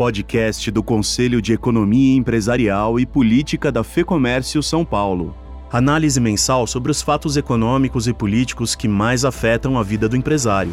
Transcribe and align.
podcast 0.00 0.70
do 0.70 0.82
Conselho 0.82 1.42
de 1.42 1.52
Economia 1.52 2.16
Empresarial 2.16 2.98
e 2.98 3.04
Política 3.04 3.70
da 3.70 3.84
FEComércio 3.84 4.62
São 4.62 4.82
Paulo. 4.82 5.36
Análise 5.70 6.18
mensal 6.18 6.66
sobre 6.66 6.90
os 6.90 7.02
fatos 7.02 7.36
econômicos 7.36 8.08
e 8.08 8.14
políticos 8.14 8.74
que 8.74 8.88
mais 8.88 9.26
afetam 9.26 9.76
a 9.76 9.82
vida 9.82 10.08
do 10.08 10.16
empresário. 10.16 10.72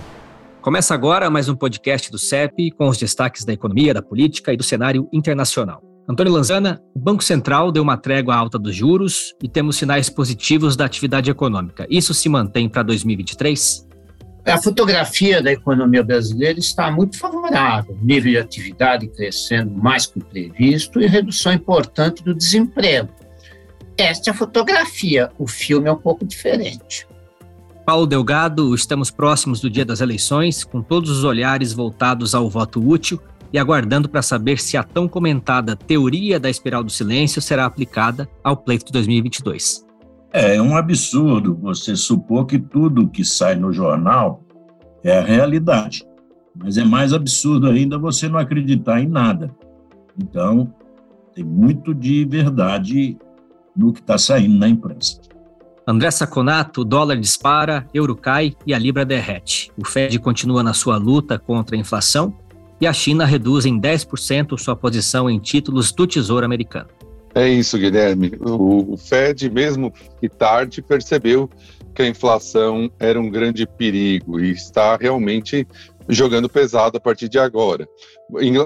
Começa 0.62 0.94
agora 0.94 1.30
mais 1.30 1.50
um 1.50 1.58
podcast 1.58 2.10
do 2.10 2.18
CEP 2.18 2.72
com 2.72 2.88
os 2.88 2.98
destaques 2.98 3.44
da 3.44 3.52
economia, 3.52 3.94
da 3.94 4.02
política 4.02 4.54
e 4.54 4.56
do 4.56 4.64
cenário 4.64 5.10
internacional. 5.12 5.82
Antônio 6.08 6.32
Lanzana, 6.32 6.82
o 6.96 7.00
Banco 7.00 7.22
Central 7.22 7.70
deu 7.70 7.84
uma 7.84 7.98
trégua 7.98 8.34
alta 8.34 8.58
dos 8.58 8.74
juros 8.74 9.36
e 9.44 9.50
temos 9.50 9.76
sinais 9.76 10.10
positivos 10.10 10.78
da 10.78 10.86
atividade 10.86 11.30
econômica. 11.30 11.86
Isso 11.90 12.14
se 12.14 12.30
mantém 12.30 12.70
para 12.70 12.82
2023? 12.82 13.87
A 14.48 14.58
fotografia 14.58 15.42
da 15.42 15.52
economia 15.52 16.02
brasileira 16.02 16.58
está 16.58 16.90
muito 16.90 17.20
favorável, 17.20 17.98
nível 18.02 18.32
de 18.32 18.38
atividade 18.38 19.08
crescendo 19.08 19.72
mais 19.76 20.06
que 20.06 20.20
o 20.20 20.24
previsto 20.24 21.02
e 21.02 21.06
redução 21.06 21.52
importante 21.52 22.24
do 22.24 22.34
desemprego. 22.34 23.10
Esta 23.98 24.30
é 24.30 24.32
a 24.32 24.34
fotografia, 24.34 25.30
o 25.38 25.48
filme 25.48 25.90
é 25.90 25.92
um 25.92 25.98
pouco 25.98 26.26
diferente. 26.26 27.06
Paulo 27.86 28.08
Delgado, 28.08 28.74
estamos 28.74 29.12
próximos 29.12 29.60
do 29.60 29.70
dia 29.70 29.84
das 29.84 30.00
eleições, 30.00 30.64
com 30.64 30.82
todos 30.82 31.10
os 31.10 31.26
olhares 31.26 31.74
voltados 31.74 32.34
ao 32.34 32.50
voto 32.50 32.80
útil 32.80 33.20
e 33.52 33.60
aguardando 33.60 34.08
para 34.08 34.22
saber 34.22 34.60
se 34.60 34.78
a 34.78 34.84
tão 34.84 35.10
comentada 35.10 35.76
teoria 35.76 36.40
da 36.40 36.50
espiral 36.50 36.84
do 36.86 36.92
silêncio 36.92 37.42
será 37.42 37.66
aplicada 37.66 38.30
ao 38.42 38.56
pleito 38.56 38.86
de 38.86 38.92
2022. 38.94 39.87
É, 40.32 40.56
é 40.56 40.62
um 40.62 40.76
absurdo 40.76 41.56
você 41.56 41.96
supor 41.96 42.46
que 42.46 42.60
tudo 42.60 43.08
que 43.08 43.24
sai 43.24 43.56
no 43.56 43.72
jornal 43.72 44.44
é 45.04 45.18
a 45.18 45.24
realidade. 45.24 46.06
Mas 46.56 46.78
é 46.78 46.84
mais 46.84 47.14
absurdo 47.14 47.68
ainda 47.68 47.98
você 47.98 48.28
não 48.28 48.40
acreditar 48.40 49.00
em 49.00 49.08
nada. 49.08 49.56
Então, 50.18 50.74
tem 51.34 51.44
muito 51.44 51.94
de 51.94 52.26
verdade 52.26 53.18
no 53.76 53.94
que 53.94 54.00
está 54.00 54.18
saindo 54.18 54.58
na 54.58 54.68
imprensa. 54.68 55.22
André 55.86 56.12
Saconato, 56.12 56.84
dólar 56.84 57.18
dispara, 57.18 57.88
euro 57.94 58.16
cai 58.16 58.54
e 58.66 58.74
a 58.74 58.80
libra 58.80 59.06
derrete. 59.06 59.72
O 59.78 59.86
Fed 59.86 60.20
continua 60.20 60.62
na 60.62 60.74
sua 60.74 60.98
luta 60.98 61.40
contra 61.40 61.78
a 61.78 61.80
inflação 61.80 62.34
e 62.82 62.86
a 62.86 62.92
China 62.92 63.24
reduz 63.24 63.66
em 63.66 63.80
10% 63.80 64.58
sua 64.58 64.76
posição 64.76 65.30
em 65.30 65.40
títulos 65.40 65.92
do 65.92 66.06
Tesouro 66.06 66.46
Americano. 66.46 66.90
É 67.38 67.48
isso, 67.48 67.78
Guilherme. 67.78 68.32
O, 68.42 68.98
Fed, 68.98 69.48
mesmo 69.52 69.94
que 70.20 70.28
tarde, 70.28 70.82
percebeu 70.82 71.48
que 71.94 72.02
a 72.02 72.08
inflação 72.08 72.90
era 73.00 73.22
um 73.22 73.30
grande 73.30 73.68
perigo 73.68 74.40
e 74.40 74.50
está 74.50 74.98
realmente 74.98 75.68
jogando 76.10 76.50
pesado 76.50 76.98
a 76.98 77.00
partir 77.00 77.30
de 77.30 77.38
agora. 77.38 77.88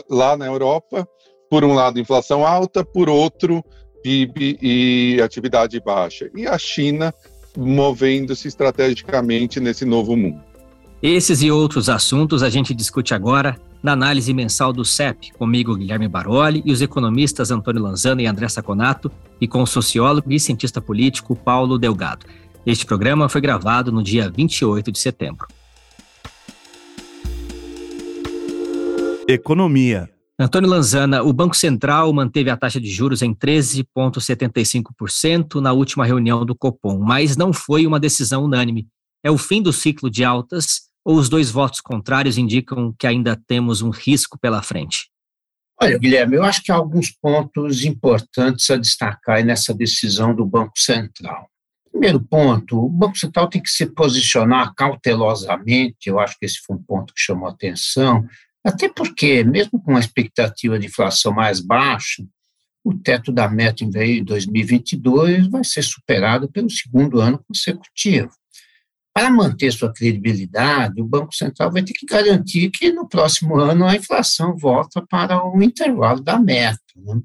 Lá 0.10 0.38
na 0.38 0.46
Europa, 0.46 1.06
por 1.50 1.66
um 1.66 1.74
lado, 1.74 2.00
inflação 2.00 2.48
alta, 2.48 2.82
por 2.82 3.10
outro, 3.10 3.62
PIB 4.02 4.58
e 4.62 5.22
atividade 5.22 5.78
baixa. 5.82 6.32
E 6.34 6.48
a 6.48 6.58
China 6.58 7.14
movendo-se 7.58 8.48
estrategicamente 8.48 9.60
nesse 9.60 9.84
novo 9.84 10.16
mundo. 10.16 10.42
Esses 11.04 11.42
e 11.42 11.52
outros 11.52 11.90
assuntos 11.90 12.42
a 12.42 12.50
gente 12.50 12.74
discute 12.74 13.14
agora 13.14 13.60
na 13.82 13.94
análise 13.94 14.32
mensal 14.34 14.72
do 14.72 14.86
CEP, 14.86 15.32
comigo 15.34 15.76
Guilherme 15.76 16.08
Baroli 16.08 16.62
e 16.66 16.72
os 16.72 16.82
economistas 16.82 17.50
Antônio 17.52 17.82
Lanzano 17.82 18.22
e 18.22 18.28
André 18.28 18.48
Saconato, 18.48 19.12
e 19.40 19.48
com 19.48 19.64
o 19.64 19.68
sociólogo 19.68 20.32
e 20.32 20.40
cientista 20.40 20.80
político 20.80 21.36
Paulo 21.36 21.80
Delgado. 21.80 22.28
Este 22.66 22.86
programa 22.86 23.28
foi 23.28 23.42
gravado 23.42 23.92
no 23.92 24.02
dia 24.04 24.30
28 24.30 24.92
de 24.92 25.00
setembro. 25.00 25.48
Economia. 29.28 30.10
Antônio 30.38 30.70
Lanzana, 30.70 31.24
o 31.24 31.32
Banco 31.32 31.56
Central 31.56 32.12
manteve 32.14 32.50
a 32.50 32.58
taxa 32.58 32.82
de 32.82 32.90
juros 32.90 33.22
em 33.22 33.34
13,75% 33.34 35.62
na 35.62 35.72
última 35.72 36.06
reunião 36.06 36.46
do 36.46 36.56
Copom, 36.56 37.00
mas 37.00 37.38
não 37.38 37.54
foi 37.54 37.86
uma 37.86 38.00
decisão 38.00 38.44
unânime. 38.44 38.88
É 39.24 39.30
o 39.30 39.38
fim 39.38 39.62
do 39.62 39.72
ciclo 39.72 40.10
de 40.10 40.24
altas 40.24 40.90
ou 41.04 41.16
os 41.16 41.30
dois 41.30 41.50
votos 41.50 41.82
contrários 41.82 42.38
indicam 42.38 42.94
que 42.98 43.08
ainda 43.08 43.36
temos 43.48 43.82
um 43.82 43.90
risco 43.90 44.38
pela 44.40 44.62
frente? 44.62 45.10
Olha, 45.82 45.98
Guilherme, 45.98 46.36
eu 46.36 46.44
acho 46.44 46.62
que 46.62 46.72
há 46.72 46.76
alguns 46.76 47.12
pontos 47.12 47.84
importantes 47.84 48.70
a 48.70 48.78
destacar 48.78 49.44
nessa 49.44 49.74
decisão 49.74 50.36
do 50.36 50.46
Banco 50.46 50.78
Central. 50.78 51.50
Primeiro 51.92 52.22
ponto, 52.22 52.86
o 52.86 52.90
Banco 52.90 53.18
Central 53.18 53.50
tem 53.50 53.62
que 53.62 53.70
se 53.70 53.86
posicionar 53.88 54.74
cautelosamente, 54.76 56.08
eu 56.08 56.20
acho 56.20 56.38
que 56.38 56.46
esse 56.46 56.60
foi 56.66 56.76
um 56.76 56.84
ponto 56.84 57.14
que 57.14 57.22
chamou 57.22 57.50
atenção, 57.50 58.26
até 58.64 58.88
porque, 58.88 59.44
mesmo 59.44 59.82
com 59.82 59.98
a 59.98 60.00
expectativa 60.00 60.78
de 60.78 60.86
inflação 60.86 61.34
mais 61.34 61.60
baixa, 61.60 62.24
o 62.84 62.94
teto 62.94 63.32
da 63.32 63.50
meta 63.50 63.84
em 63.84 64.24
2022 64.24 65.48
vai 65.48 65.64
ser 65.64 65.84
superado 65.84 66.50
pelo 66.50 66.70
segundo 66.70 67.20
ano 67.20 67.44
consecutivo. 67.48 68.32
Para 69.22 69.30
manter 69.30 69.72
sua 69.72 69.94
credibilidade, 69.94 71.00
o 71.00 71.06
Banco 71.06 71.32
Central 71.36 71.72
vai 71.72 71.84
ter 71.84 71.94
que 71.94 72.08
garantir 72.08 72.72
que 72.72 72.92
no 72.92 73.08
próximo 73.08 73.56
ano 73.56 73.86
a 73.86 73.96
inflação 73.96 74.58
volta 74.58 75.00
para 75.08 75.46
o 75.46 75.62
intervalo 75.62 76.22
da 76.22 76.40
meta. 76.40 76.82
Né? 76.96 77.22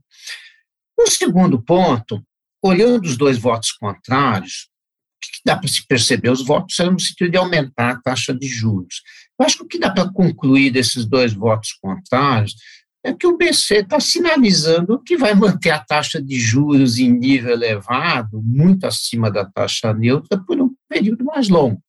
Um 1.00 1.06
segundo 1.06 1.58
ponto, 1.58 2.22
olhando 2.62 3.06
os 3.06 3.16
dois 3.16 3.38
votos 3.38 3.72
contrários, 3.72 4.68
o 4.68 5.20
que 5.20 5.40
dá 5.42 5.56
para 5.56 5.68
se 5.68 5.86
perceber? 5.86 6.28
Os 6.28 6.44
votos 6.44 6.78
eram 6.78 6.92
no 6.92 7.00
sentido 7.00 7.30
de 7.30 7.38
aumentar 7.38 7.92
a 7.92 8.00
taxa 8.02 8.34
de 8.34 8.46
juros. 8.46 9.00
Eu 9.40 9.46
acho 9.46 9.56
que 9.56 9.64
o 9.64 9.66
que 9.66 9.78
dá 9.78 9.90
para 9.90 10.12
concluir 10.12 10.70
desses 10.70 11.06
dois 11.06 11.32
votos 11.32 11.72
contrários 11.80 12.56
é 13.02 13.14
que 13.14 13.26
o 13.26 13.38
BC 13.38 13.76
está 13.76 13.98
sinalizando 14.00 15.02
que 15.02 15.16
vai 15.16 15.34
manter 15.34 15.70
a 15.70 15.78
taxa 15.78 16.20
de 16.20 16.38
juros 16.38 16.98
em 16.98 17.10
nível 17.10 17.52
elevado, 17.52 18.42
muito 18.42 18.84
acima 18.84 19.30
da 19.30 19.46
taxa 19.46 19.94
neutra, 19.94 20.38
por 20.44 20.60
um 20.60 20.74
período 20.90 21.24
mais 21.24 21.48
longo. 21.48 21.85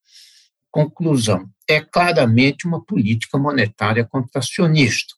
Conclusão: 0.71 1.49
é 1.67 1.81
claramente 1.81 2.67
uma 2.67 2.83
política 2.83 3.37
monetária 3.37 4.05
contracionista. 4.05 5.15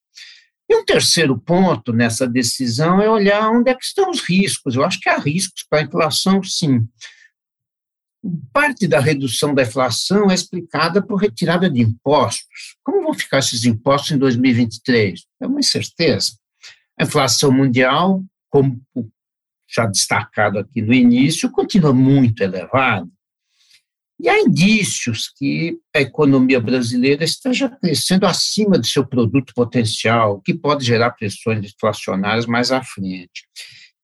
E 0.69 0.75
um 0.75 0.85
terceiro 0.85 1.37
ponto 1.37 1.91
nessa 1.91 2.27
decisão 2.27 3.01
é 3.01 3.09
olhar 3.09 3.49
onde 3.49 3.71
é 3.71 3.75
que 3.75 3.83
estão 3.83 4.11
os 4.11 4.21
riscos. 4.21 4.75
Eu 4.75 4.83
acho 4.83 4.99
que 4.99 5.09
há 5.09 5.17
riscos 5.17 5.65
para 5.67 5.79
a 5.79 5.83
inflação, 5.83 6.43
sim. 6.43 6.87
Parte 8.53 8.87
da 8.87 8.99
redução 8.99 9.55
da 9.55 9.63
inflação 9.63 10.29
é 10.29 10.35
explicada 10.35 11.01
por 11.01 11.15
retirada 11.15 11.69
de 11.69 11.81
impostos. 11.81 12.75
Como 12.83 13.01
vão 13.01 13.13
ficar 13.15 13.39
esses 13.39 13.65
impostos 13.65 14.11
em 14.11 14.17
2023? 14.19 15.25
É 15.41 15.47
uma 15.47 15.59
incerteza. 15.59 16.33
A 16.99 17.03
inflação 17.03 17.51
mundial, 17.51 18.23
como 18.49 18.79
já 19.67 19.87
destacado 19.87 20.59
aqui 20.59 20.81
no 20.81 20.93
início, 20.93 21.49
continua 21.49 21.93
muito 21.93 22.43
elevada. 22.43 23.07
E 24.19 24.27
há 24.27 24.37
indícios 24.39 25.31
que 25.37 25.79
a 25.95 26.01
economia 26.01 26.59
brasileira 26.59 27.23
esteja 27.23 27.69
crescendo 27.69 28.25
acima 28.25 28.77
do 28.77 28.85
seu 28.85 29.05
produto 29.05 29.53
potencial, 29.53 30.41
que 30.41 30.53
pode 30.53 30.85
gerar 30.85 31.11
pressões 31.11 31.73
inflacionárias 31.73 32.45
mais 32.45 32.69
à 32.71 32.83
frente. 32.83 33.47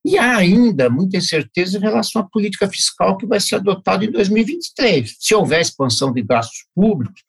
E 0.05 0.17
há 0.17 0.37
ainda 0.37 0.89
muita 0.89 1.17
incerteza 1.17 1.77
em 1.77 1.81
relação 1.81 2.21
à 2.21 2.29
política 2.29 2.67
fiscal 2.69 3.17
que 3.17 3.25
vai 3.25 3.39
ser 3.39 3.55
adotada 3.55 4.05
em 4.05 4.11
2023. 4.11 5.17
Se 5.19 5.35
houver 5.35 5.59
expansão 5.59 6.13
de 6.13 6.21
gastos 6.21 6.65
públicos, 6.73 7.23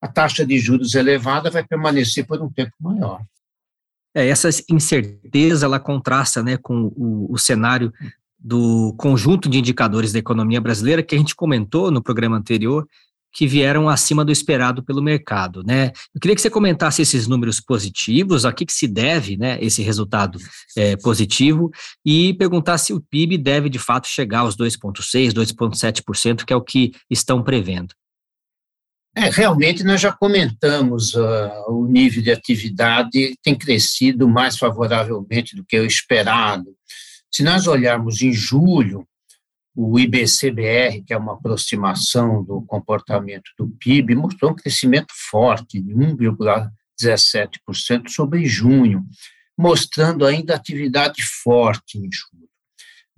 a 0.00 0.06
taxa 0.06 0.46
de 0.46 0.58
juros 0.58 0.94
elevada 0.94 1.50
vai 1.50 1.66
permanecer 1.66 2.24
por 2.24 2.40
um 2.40 2.52
tempo 2.52 2.72
maior. 2.78 3.20
É, 4.14 4.28
essa 4.28 4.48
incerteza 4.70 5.66
ela 5.66 5.80
contrasta 5.80 6.42
né, 6.42 6.56
com 6.56 6.92
o, 6.94 7.32
o 7.32 7.38
cenário 7.38 7.92
do 8.38 8.94
conjunto 8.96 9.48
de 9.48 9.58
indicadores 9.58 10.12
da 10.12 10.18
economia 10.18 10.60
brasileira 10.60 11.02
que 11.02 11.14
a 11.14 11.18
gente 11.18 11.34
comentou 11.34 11.90
no 11.90 12.02
programa 12.02 12.36
anterior, 12.36 12.86
que 13.32 13.46
vieram 13.46 13.88
acima 13.88 14.24
do 14.24 14.32
esperado 14.32 14.82
pelo 14.82 15.02
mercado, 15.02 15.62
né? 15.62 15.92
Eu 16.14 16.20
queria 16.20 16.34
que 16.34 16.40
você 16.40 16.50
comentasse 16.50 17.02
esses 17.02 17.26
números 17.26 17.60
positivos, 17.60 18.44
a 18.44 18.52
que, 18.52 18.64
que 18.64 18.72
se 18.72 18.88
deve, 18.88 19.36
né, 19.36 19.58
esse 19.60 19.82
resultado 19.82 20.38
é, 20.76 20.96
positivo, 20.96 21.70
e 22.04 22.34
perguntar 22.34 22.78
se 22.78 22.92
o 22.92 23.00
PIB 23.00 23.36
deve 23.38 23.68
de 23.68 23.78
fato 23.78 24.08
chegar 24.08 24.40
aos 24.40 24.56
2,6%, 24.56 25.32
2,7%, 25.32 26.44
que 26.44 26.52
é 26.52 26.56
o 26.56 26.62
que 26.62 26.92
estão 27.10 27.42
prevendo. 27.42 27.94
É, 29.14 29.30
realmente 29.30 29.82
nós 29.82 30.00
já 30.00 30.12
comentamos 30.12 31.14
uh, 31.14 31.64
o 31.68 31.86
nível 31.88 32.22
de 32.22 32.30
atividade 32.30 33.36
tem 33.42 33.54
crescido 33.54 34.28
mais 34.28 34.56
favoravelmente 34.56 35.56
do 35.56 35.64
que 35.64 35.78
o 35.78 35.84
esperado. 35.84 36.77
Se 37.30 37.42
nós 37.42 37.66
olharmos 37.66 38.22
em 38.22 38.32
julho, 38.32 39.06
o 39.74 39.98
IBCBR, 39.98 41.02
que 41.04 41.12
é 41.12 41.16
uma 41.16 41.34
aproximação 41.34 42.42
do 42.42 42.62
comportamento 42.62 43.50
do 43.56 43.68
PIB, 43.68 44.14
mostrou 44.16 44.50
um 44.50 44.56
crescimento 44.56 45.12
forte 45.30 45.80
de 45.80 45.94
1,17% 45.94 48.08
sobre 48.08 48.44
junho, 48.44 49.06
mostrando 49.56 50.26
ainda 50.26 50.56
atividade 50.56 51.22
forte 51.22 51.98
em 51.98 52.10
julho. 52.10 52.48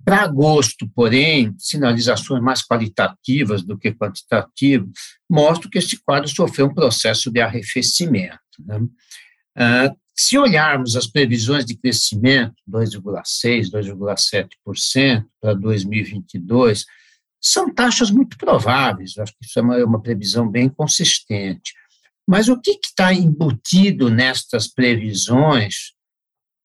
Para 0.03 0.23
agosto, 0.23 0.89
porém, 0.95 1.53
sinalizações 1.57 2.41
mais 2.41 2.63
qualitativas 2.63 3.63
do 3.63 3.77
que 3.77 3.93
quantitativas 3.93 4.89
mostram 5.29 5.69
que 5.69 5.77
esse 5.77 6.01
quadro 6.03 6.27
sofreu 6.27 6.65
um 6.67 6.73
processo 6.73 7.31
de 7.31 7.39
arrefecimento. 7.39 8.39
Né? 8.59 8.77
Uh, 8.77 9.95
se 10.15 10.37
olharmos 10.37 10.95
as 10.95 11.07
previsões 11.07 11.65
de 11.65 11.75
crescimento, 11.75 12.55
2,6%, 12.69 13.71
2,7% 13.71 15.25
para 15.39 15.53
2022, 15.53 16.85
são 17.41 17.73
taxas 17.73 18.11
muito 18.11 18.37
prováveis, 18.37 19.17
acho 19.17 19.33
que 19.33 19.45
isso 19.45 19.57
é 19.57 19.61
uma, 19.61 19.77
é 19.79 19.83
uma 19.83 20.01
previsão 20.01 20.49
bem 20.49 20.69
consistente. 20.69 21.73
Mas 22.27 22.47
o 22.47 22.59
que 22.59 22.79
está 22.83 23.13
embutido 23.13 24.09
nestas 24.09 24.67
previsões 24.67 25.93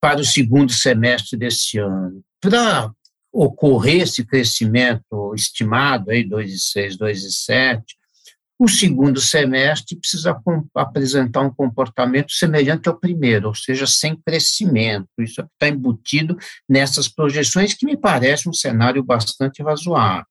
para 0.00 0.20
o 0.20 0.25
segundo 0.25 0.70
semestre 0.70 1.38
deste 1.38 1.78
ano? 1.78 2.22
Para 2.40 2.93
ocorrer 3.32 4.02
esse 4.02 4.25
crescimento 4.25 5.34
estimado, 5.34 6.10
aí 6.10 6.28
2,6, 6.28 6.98
2,7, 6.98 7.82
o 8.58 8.69
segundo 8.69 9.20
semestre 9.20 9.97
precisa 9.97 10.41
apresentar 10.75 11.43
um 11.43 11.53
comportamento 11.53 12.32
semelhante 12.32 12.88
ao 12.88 12.99
primeiro, 12.99 13.49
ou 13.49 13.55
seja, 13.55 13.87
sem 13.87 14.17
crescimento. 14.17 15.08
Isso 15.19 15.43
está 15.43 15.69
embutido 15.69 16.37
nessas 16.69 17.06
projeções, 17.06 17.75
que 17.75 17.85
me 17.85 17.97
parece 17.97 18.49
um 18.49 18.55
cenário 18.55 19.03
bastante 19.05 19.62
razoável. 19.62 20.26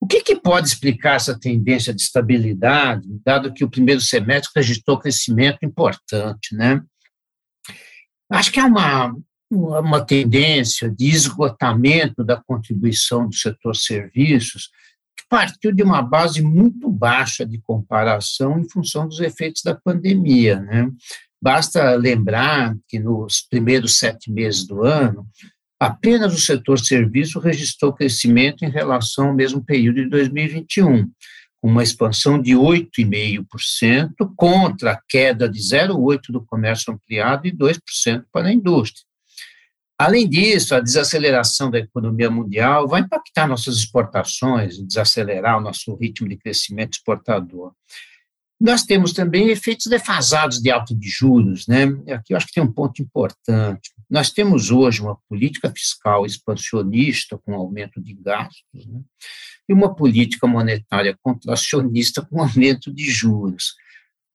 O 0.00 0.06
que, 0.06 0.22
que, 0.22 0.36
pode 0.36 0.68
explicar 0.68 1.16
essa 1.16 1.38
tendência 1.38 1.94
de 1.94 2.02
estabilidade, 2.02 3.06
dado 3.24 3.52
que 3.52 3.64
o 3.64 3.70
primeiro 3.70 4.00
semestre 4.00 4.52
registrou 4.56 4.98
crescimento 4.98 5.58
importante, 5.62 6.54
né? 6.54 6.82
Acho 8.30 8.52
que 8.52 8.60
há 8.60 8.66
uma, 8.66 9.14
uma 9.50 10.04
tendência 10.04 10.90
de 10.90 11.08
esgotamento 11.08 12.24
da 12.24 12.36
contribuição 12.36 13.28
do 13.28 13.34
setor 13.34 13.76
serviços, 13.76 14.70
partiu 15.28 15.72
de 15.72 15.82
uma 15.82 16.02
base 16.02 16.42
muito 16.42 16.90
baixa 16.90 17.44
de 17.44 17.58
comparação 17.58 18.58
em 18.58 18.68
função 18.68 19.08
dos 19.08 19.20
efeitos 19.20 19.62
da 19.62 19.74
pandemia. 19.74 20.60
Né? 20.60 20.90
Basta 21.40 21.94
lembrar 21.94 22.74
que 22.88 22.98
nos 22.98 23.42
primeiros 23.42 23.98
sete 23.98 24.30
meses 24.30 24.66
do 24.66 24.82
ano, 24.82 25.26
apenas 25.78 26.32
o 26.32 26.40
setor 26.40 26.78
serviço 26.78 27.38
registrou 27.38 27.92
crescimento 27.92 28.64
em 28.64 28.70
relação 28.70 29.28
ao 29.28 29.34
mesmo 29.34 29.62
período 29.62 30.02
de 30.02 30.08
2021, 30.08 31.10
com 31.60 31.68
uma 31.68 31.82
expansão 31.82 32.40
de 32.40 32.52
8,5% 32.52 34.32
contra 34.36 34.92
a 34.92 35.00
queda 35.08 35.48
de 35.48 35.58
0,8% 35.58 36.20
do 36.30 36.44
comércio 36.44 36.92
ampliado 36.92 37.46
e 37.46 37.52
2% 37.52 38.24
para 38.32 38.48
a 38.48 38.52
indústria. 38.52 39.04
Além 39.98 40.28
disso, 40.28 40.74
a 40.74 40.80
desaceleração 40.80 41.70
da 41.70 41.78
economia 41.78 42.28
mundial 42.28 42.88
vai 42.88 43.00
impactar 43.00 43.46
nossas 43.46 43.76
exportações, 43.76 44.78
desacelerar 44.78 45.58
o 45.58 45.60
nosso 45.60 45.94
ritmo 45.94 46.28
de 46.28 46.36
crescimento 46.36 46.94
exportador. 46.94 47.72
Nós 48.60 48.82
temos 48.82 49.12
também 49.12 49.50
efeitos 49.50 49.86
defasados 49.86 50.60
de 50.60 50.70
alta 50.70 50.94
de 50.94 51.08
juros, 51.08 51.66
né? 51.66 51.84
Aqui 52.12 52.32
eu 52.32 52.36
acho 52.36 52.46
que 52.46 52.54
tem 52.54 52.62
um 52.62 52.72
ponto 52.72 53.02
importante. 53.02 53.92
Nós 54.08 54.30
temos 54.30 54.70
hoje 54.70 55.00
uma 55.00 55.16
política 55.28 55.70
fiscal 55.70 56.24
expansionista 56.24 57.38
com 57.38 57.54
aumento 57.54 58.00
de 58.00 58.14
gastos, 58.14 58.86
né? 58.86 59.00
E 59.68 59.72
uma 59.72 59.94
política 59.94 60.46
monetária 60.46 61.16
contracionista 61.22 62.22
com 62.22 62.40
aumento 62.40 62.92
de 62.92 63.10
juros. 63.10 63.74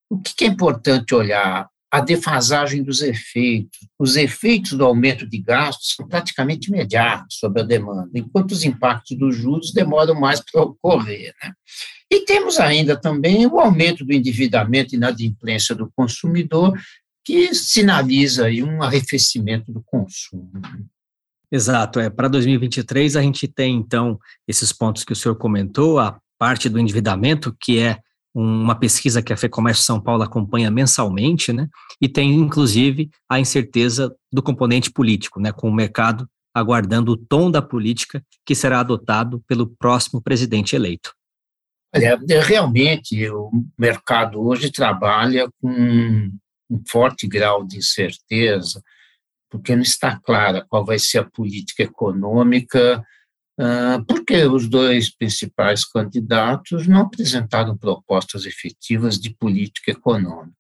O 0.10 0.20
que 0.20 0.46
é 0.46 0.48
importante 0.48 1.14
olhar? 1.14 1.70
A 1.92 2.00
defasagem 2.00 2.84
dos 2.84 3.02
efeitos. 3.02 3.80
Os 3.98 4.16
efeitos 4.16 4.74
do 4.74 4.86
aumento 4.86 5.28
de 5.28 5.40
gastos 5.40 5.96
são 5.96 6.08
praticamente 6.08 6.70
imediatos 6.70 7.38
sobre 7.40 7.62
a 7.62 7.66
demanda, 7.66 8.10
enquanto 8.14 8.52
os 8.52 8.64
impactos 8.64 9.18
dos 9.18 9.36
juros 9.36 9.72
demoram 9.72 10.20
mais 10.20 10.40
para 10.40 10.62
ocorrer. 10.62 11.34
Né? 11.44 11.54
E 12.12 12.26
temos 12.26 12.60
ainda 12.60 12.96
também 12.96 13.46
o 13.48 13.60
aumento 13.60 14.06
do 14.06 14.14
endividamento 14.14 14.94
e 14.94 14.98
inadimplência 14.98 15.76
do 15.76 15.92
consumidor, 15.96 16.78
que 17.26 17.54
sinaliza 17.54 18.46
aí 18.46 18.64
um 18.64 18.82
arrefecimento 18.82 19.72
do 19.72 19.84
consumo. 19.84 20.52
Exato, 21.52 22.00
é 22.00 22.10
para 22.10 22.28
2023 22.28 23.16
a 23.16 23.22
gente 23.22 23.48
tem 23.48 23.76
então 23.76 24.20
esses 24.48 24.72
pontos 24.72 25.04
que 25.04 25.14
o 25.14 25.16
senhor 25.16 25.36
comentou, 25.36 26.00
a 26.00 26.20
parte 26.38 26.70
do 26.70 26.80
endividamento, 26.80 27.56
que 27.60 27.80
é 27.80 27.98
uma 28.34 28.76
pesquisa 28.76 29.22
que 29.22 29.34
a 29.34 29.38
FEComércio 29.38 29.84
São 29.84 30.00
Paulo 30.00 30.24
acompanha 30.24 30.70
mensalmente, 30.70 31.52
né? 31.52 31.68
E 32.00 32.08
tem, 32.08 32.34
inclusive, 32.34 33.10
a 33.30 33.40
incerteza 33.40 34.16
do 34.32 34.44
componente 34.44 34.92
político, 34.92 35.40
né? 35.40 35.52
Com 35.52 35.70
o 35.70 35.74
mercado 35.74 36.28
aguardando 36.54 37.12
o 37.12 37.18
tom 37.18 37.50
da 37.50 37.62
política 37.62 38.24
que 38.46 38.56
será 38.56 38.80
adotado 38.80 39.42
pelo 39.48 39.68
próximo 39.68 40.22
presidente 40.22 40.76
eleito. 40.76 41.14
Olha, 41.96 42.20
é, 42.30 42.40
realmente 42.40 43.30
o 43.30 43.50
mercado 43.78 44.42
hoje 44.42 44.72
trabalha 44.72 45.50
com 45.60 45.70
um 46.70 46.84
forte 46.88 47.28
grau 47.28 47.66
de 47.66 47.78
incerteza, 47.78 48.82
porque 49.50 49.76
não 49.76 49.82
está 49.82 50.20
clara 50.20 50.66
qual 50.70 50.86
vai 50.86 51.00
ser 51.00 51.20
a 51.20 51.30
política 51.30 51.84
econômica 51.84 53.04
porque 54.08 54.46
os 54.46 54.68
dois 54.68 55.14
principais 55.14 55.84
candidatos 55.84 56.88
não 56.88 57.02
apresentaram 57.02 57.78
propostas 57.78 58.46
efetivas 58.46 59.20
de 59.20 59.32
política 59.32 59.92
econômica. 59.92 60.58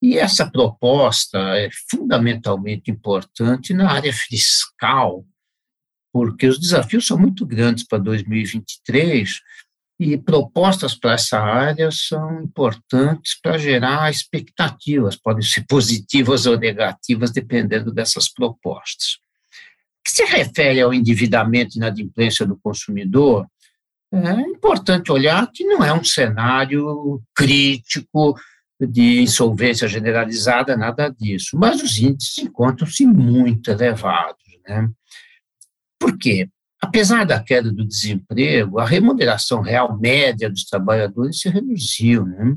E 0.00 0.16
essa 0.16 0.48
proposta 0.48 1.38
é 1.56 1.68
fundamentalmente 1.90 2.90
importante 2.90 3.72
na 3.72 3.90
área 3.90 4.12
fiscal, 4.12 5.24
porque 6.12 6.46
os 6.46 6.58
desafios 6.58 7.06
são 7.06 7.18
muito 7.18 7.46
grandes 7.46 7.84
para 7.84 7.98
2023 7.98 9.40
e 9.98 10.16
propostas 10.16 10.94
para 10.94 11.14
essa 11.14 11.40
área 11.40 11.90
são 11.90 12.42
importantes 12.42 13.40
para 13.42 13.58
gerar 13.58 14.10
expectativas, 14.10 15.16
podem 15.16 15.42
ser 15.42 15.64
positivas 15.66 16.46
ou 16.46 16.56
negativas, 16.56 17.32
dependendo 17.32 17.92
dessas 17.92 18.28
propostas 18.28 19.18
que 20.08 20.12
se 20.12 20.24
refere 20.24 20.80
ao 20.80 20.94
endividamento 20.94 21.76
e 21.76 21.78
inadimplência 21.78 22.46
do 22.46 22.56
consumidor, 22.56 23.46
é 24.10 24.40
importante 24.40 25.12
olhar 25.12 25.50
que 25.52 25.64
não 25.64 25.84
é 25.84 25.92
um 25.92 26.02
cenário 26.02 27.22
crítico 27.34 28.34
de 28.80 29.20
insolvência 29.20 29.86
generalizada, 29.86 30.76
nada 30.76 31.10
disso, 31.10 31.58
mas 31.58 31.82
os 31.82 31.98
índices 31.98 32.38
encontram-se 32.38 33.04
muito 33.04 33.70
elevados. 33.70 34.42
Né? 34.66 34.88
Por 35.98 36.16
quê? 36.16 36.48
Apesar 36.80 37.26
da 37.26 37.42
queda 37.42 37.70
do 37.70 37.86
desemprego, 37.86 38.78
a 38.78 38.86
remuneração 38.86 39.60
real 39.60 39.98
média 39.98 40.48
dos 40.48 40.64
trabalhadores 40.64 41.40
se 41.40 41.50
reduziu, 41.50 42.24
né? 42.24 42.56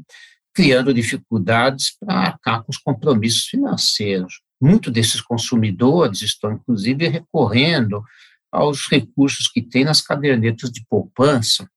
criando 0.53 0.93
dificuldades 0.93 1.97
para 1.99 2.13
arcar 2.13 2.63
com 2.63 2.71
os 2.71 2.77
compromissos 2.77 3.45
financeiros. 3.45 4.41
Muitos 4.61 4.93
desses 4.93 5.19
consumidores 5.19 6.21
estão, 6.21 6.53
inclusive, 6.53 7.07
recorrendo 7.07 8.03
aos 8.51 8.87
recursos 8.87 9.47
que 9.47 9.61
têm 9.61 9.85
nas 9.85 10.01
cadernetas 10.01 10.69
de 10.69 10.85
poupança, 10.87 11.67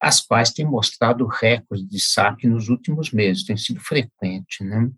as 0.00 0.20
quais 0.20 0.50
têm 0.50 0.64
mostrado 0.64 1.26
recorde 1.26 1.84
de 1.84 2.00
saque 2.00 2.48
nos 2.48 2.68
últimos 2.68 3.12
meses, 3.12 3.44
tem 3.44 3.56
sido 3.56 3.78
frequente. 3.78 4.64
Né? 4.64 4.90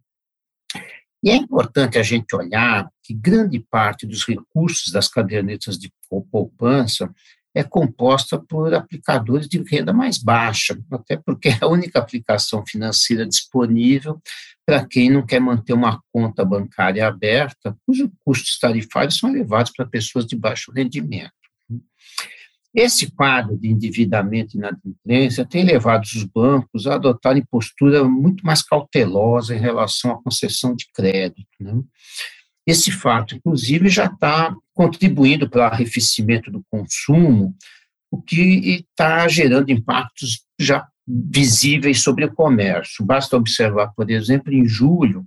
E 1.23 1.31
é 1.31 1.37
importante 1.37 1.99
a 1.99 2.03
gente 2.03 2.35
olhar 2.35 2.89
que 3.03 3.13
grande 3.13 3.59
parte 3.59 4.07
dos 4.07 4.25
recursos 4.27 4.91
das 4.91 5.09
cadernetas 5.09 5.79
de 5.79 5.93
poupança 6.31 7.13
é 7.55 7.63
composta 7.63 8.39
por 8.39 8.75
aplicadores 8.75 9.49
de 9.49 9.63
renda 9.63 9.93
mais 9.93 10.19
baixa, 10.19 10.79
até 10.91 11.17
porque 11.17 11.51
é 11.51 11.59
a 11.61 11.69
única 11.69 11.99
aplicação 11.99 12.65
financeira 12.67 13.27
disponível 13.27 14.21
para 14.67 14.87
quem 14.87 15.11
não 15.11 15.25
quer 15.25 15.41
manter 15.41 15.73
uma 15.73 16.01
conta 16.13 16.45
bancária 16.45 17.07
aberta, 17.07 17.77
cujos 17.87 18.09
custos 18.25 18.59
tarifários 18.59 19.19
são 19.19 19.31
elevados 19.31 19.73
para 19.77 19.87
pessoas 19.87 20.27
de 20.27 20.37
baixo 20.37 20.73
rendimento. 20.73 21.33
Esse 22.75 23.09
quadro 23.13 23.57
de 23.57 23.69
endividamento 23.69 24.57
e 24.57 24.59
inadimplência 24.59 25.47
tem 25.47 25.65
levado 25.65 26.03
os 26.03 26.25
bancos 26.25 26.89
a 26.89 26.97
adotarem 26.97 27.45
postura 27.49 28.03
muito 28.03 28.45
mais 28.45 28.63
cautelosa 28.63 29.55
em 29.55 29.61
relação 29.61 30.11
à 30.11 30.21
concessão 30.21 30.75
de 30.75 30.87
crédito. 30.93 31.47
Né? 31.61 31.81
Esse 32.67 32.91
fato, 32.91 33.37
inclusive, 33.37 33.89
já 33.89 34.07
está 34.07 34.53
contribuindo 34.73 35.49
para 35.49 35.61
o 35.61 35.65
arrefecimento 35.65 36.51
do 36.51 36.65
consumo, 36.69 37.55
o 38.11 38.21
que 38.21 38.85
está 38.91 39.29
gerando 39.29 39.71
impactos 39.71 40.45
já 40.59 40.85
visíveis 41.07 42.03
sobre 42.03 42.25
o 42.25 42.33
comércio. 42.33 43.05
Basta 43.05 43.37
observar, 43.37 43.93
por 43.95 44.11
exemplo, 44.11 44.53
em 44.53 44.67
julho, 44.67 45.27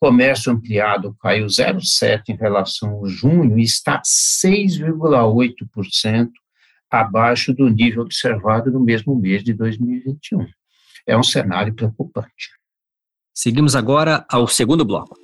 o 0.00 0.06
comércio 0.06 0.52
ampliado 0.52 1.16
caiu 1.20 1.46
0,7% 1.46 2.28
em 2.28 2.36
relação 2.36 2.90
ao 2.90 3.06
junho 3.06 3.58
e 3.58 3.62
está 3.62 4.00
6,8% 4.02 6.30
abaixo 6.90 7.52
do 7.52 7.68
nível 7.68 8.02
observado 8.02 8.70
no 8.70 8.80
mesmo 8.80 9.14
mês 9.14 9.42
de 9.42 9.52
2021. 9.52 10.46
É 11.06 11.16
um 11.16 11.22
cenário 11.22 11.74
preocupante. 11.74 12.50
Seguimos 13.34 13.76
agora 13.76 14.26
ao 14.30 14.46
segundo 14.46 14.84
bloco. 14.84 15.16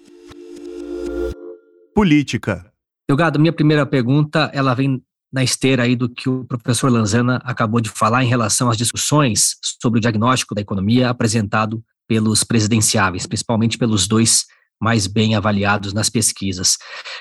Política. 1.94 2.72
Delgado, 3.08 3.38
minha 3.38 3.52
primeira 3.52 3.86
pergunta, 3.86 4.50
ela 4.54 4.74
vem 4.74 5.02
na 5.34 5.42
esteira 5.42 5.82
aí 5.82 5.96
do 5.96 6.08
que 6.08 6.28
o 6.28 6.44
professor 6.44 6.88
Lanzana 6.88 7.40
acabou 7.44 7.80
de 7.80 7.90
falar 7.90 8.22
em 8.22 8.28
relação 8.28 8.70
às 8.70 8.76
discussões 8.76 9.56
sobre 9.82 9.98
o 9.98 10.00
diagnóstico 10.00 10.54
da 10.54 10.60
economia 10.60 11.10
apresentado 11.10 11.82
pelos 12.06 12.44
presidenciáveis, 12.44 13.26
principalmente 13.26 13.76
pelos 13.76 14.06
dois 14.06 14.44
mais 14.80 15.08
bem 15.08 15.34
avaliados 15.34 15.92
nas 15.92 16.08
pesquisas. 16.08 16.76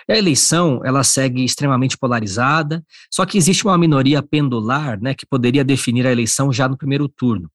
A 0.08 0.15
eleição, 0.15 0.82
ela 0.86 1.03
segue 1.03 1.43
extremamente 1.43 1.98
polarizada, 1.98 2.84
só 3.12 3.25
que 3.25 3.38
existe 3.38 3.65
uma 3.65 3.77
minoria 3.79 4.22
pendular, 4.22 5.01
né, 5.01 5.15
que 5.15 5.25
poderia 5.25 5.63
definir 5.63 6.05
a 6.05 6.12
eleição 6.12 6.53
já 6.53 6.67
no 6.67 6.77
primeiro 6.77 7.08
turno. 7.08 7.50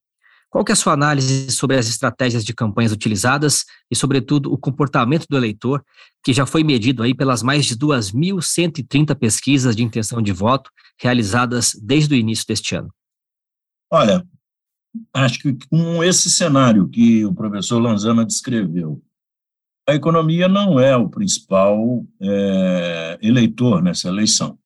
Qual 0.51 0.65
que 0.65 0.73
é 0.73 0.75
a 0.75 0.77
sua 0.77 0.95
análise 0.95 1.51
sobre 1.51 1.77
as 1.77 1.89
estratégias 1.89 2.43
de 2.43 2.55
campanhas 2.55 2.91
utilizadas 2.91 3.65
e, 3.91 3.97
sobretudo, 3.97 4.51
o 4.53 4.57
comportamento 4.57 5.27
do 5.29 5.37
eleitor, 5.37 5.85
que 6.25 6.33
já 6.33 6.47
foi 6.47 6.65
medido 6.65 7.03
aí 7.03 7.15
pelas 7.15 7.43
mais 7.43 7.67
de 7.67 7.77
2.130 7.77 9.15
pesquisas 9.15 9.77
de 9.77 9.83
intenção 9.83 10.23
de 10.23 10.33
voto 10.33 10.71
realizadas 10.99 11.73
desde 11.83 12.15
o 12.15 12.17
início 12.17 12.47
deste 12.47 12.75
ano? 12.75 12.93
Olha, 13.91 14.27
acho 15.13 15.39
que 15.39 15.57
com 15.69 16.03
esse 16.03 16.31
cenário 16.31 16.89
que 16.89 17.25
o 17.27 17.35
professor 17.35 17.79
Lanzana 17.79 18.25
descreveu, 18.25 19.03
a 19.87 19.95
economia 19.95 20.49
não 20.49 20.79
é 20.79 20.97
o 20.97 21.09
principal 21.09 22.05
é, 22.21 23.19
eleitor 23.23 23.83
nessa 23.83 24.09
eleição. 24.09 24.59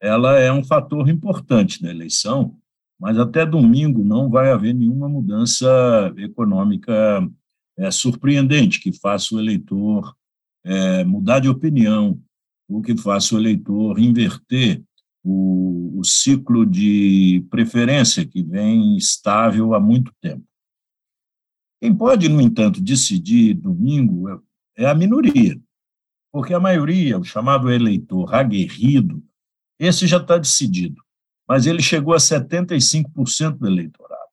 Ela 0.00 0.38
é 0.38 0.52
um 0.52 0.64
fator 0.64 1.08
importante 1.08 1.82
na 1.82 1.90
eleição, 1.90 2.56
mas 3.00 3.18
até 3.18 3.46
domingo 3.46 4.04
não 4.04 4.28
vai 4.28 4.52
haver 4.52 4.74
nenhuma 4.74 5.08
mudança 5.08 6.12
econômica 6.18 7.26
é, 7.78 7.90
surpreendente 7.90 8.78
que 8.78 8.92
faça 8.92 9.34
o 9.34 9.40
eleitor 9.40 10.14
é, 10.62 11.02
mudar 11.02 11.40
de 11.40 11.48
opinião, 11.48 12.22
ou 12.68 12.82
que 12.82 12.94
faça 12.94 13.34
o 13.34 13.38
eleitor 13.38 13.98
inverter 13.98 14.84
o, 15.24 15.98
o 15.98 16.04
ciclo 16.04 16.66
de 16.66 17.42
preferência 17.50 18.26
que 18.26 18.42
vem 18.42 18.98
estável 18.98 19.72
há 19.72 19.80
muito 19.80 20.12
tempo. 20.20 20.44
Quem 21.80 21.96
pode, 21.96 22.28
no 22.28 22.38
entanto, 22.38 22.82
decidir 22.82 23.54
domingo 23.54 24.28
é, 24.28 24.84
é 24.84 24.86
a 24.86 24.94
minoria, 24.94 25.58
porque 26.30 26.52
a 26.52 26.60
maioria, 26.60 27.18
o 27.18 27.24
chamado 27.24 27.70
eleitor 27.70 28.34
aguerrido, 28.34 29.24
esse 29.78 30.06
já 30.06 30.18
está 30.18 30.36
decidido 30.36 31.02
mas 31.50 31.66
ele 31.66 31.82
chegou 31.82 32.14
a 32.14 32.18
75% 32.18 33.58
do 33.58 33.66
eleitorado. 33.66 34.30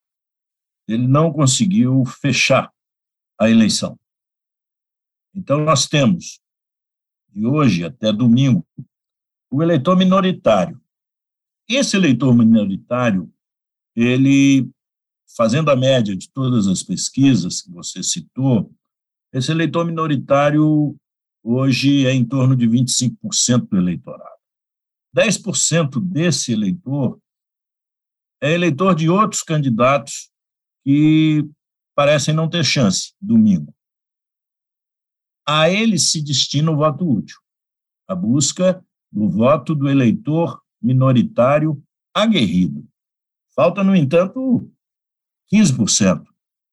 Ele 0.88 1.08
não 1.08 1.34
conseguiu 1.34 2.06
fechar 2.06 2.72
a 3.40 3.50
eleição. 3.50 4.00
Então, 5.34 5.66
nós 5.66 5.88
temos, 5.88 6.40
de 7.28 7.44
hoje 7.44 7.84
até 7.84 8.14
domingo, 8.14 8.64
o 9.50 9.64
eleitor 9.64 9.98
minoritário. 9.98 10.80
Esse 11.68 11.98
eleitor 11.98 12.36
minoritário, 12.36 13.34
ele, 13.96 14.70
fazendo 15.36 15.72
a 15.72 15.76
média 15.76 16.16
de 16.16 16.30
todas 16.30 16.68
as 16.68 16.84
pesquisas 16.84 17.64
que 17.64 17.72
você 17.72 18.04
citou, 18.04 18.72
esse 19.34 19.50
eleitor 19.50 19.88
minoritário 19.88 20.96
hoje 21.42 22.06
é 22.06 22.14
em 22.14 22.24
torno 22.24 22.56
de 22.56 22.68
25% 22.68 23.68
do 23.70 23.78
eleitorado. 23.78 24.37
10% 25.16 26.00
desse 26.02 26.54
eleitor 26.54 27.20
é 28.42 28.54
eleitor 28.54 28.94
de 28.94 29.10
outros 29.10 29.42
candidatos 29.42 30.30
que 30.84 31.48
parecem 31.96 32.34
não 32.34 32.50
ter 32.50 32.64
chance 32.64 33.14
domingo. 33.20 33.74
A 35.48 35.70
eles 35.70 36.12
se 36.12 36.22
destina 36.22 36.72
o 36.72 36.76
voto 36.76 37.10
útil, 37.10 37.38
a 38.08 38.14
busca 38.14 38.84
do 39.12 39.30
voto 39.30 39.74
do 39.74 39.90
eleitor 39.90 40.62
minoritário 40.82 41.82
aguerrido. 42.14 42.88
Falta, 43.56 43.84
no 43.84 43.96
entanto, 43.96 44.72
15%. 45.52 46.24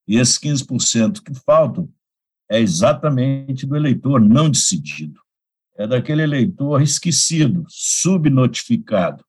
E 0.07 0.17
esses 0.17 0.39
15% 0.39 1.23
que 1.23 1.33
faltam 1.35 1.91
é 2.51 2.61
exatamente 2.61 3.65
do 3.65 3.75
eleitor 3.75 4.21
não 4.21 4.51
decidido 4.51 5.24
é 5.77 5.87
daquele 5.87 6.23
eleitor 6.23 6.81
esquecido, 6.83 7.65
subnotificado. 7.69 9.25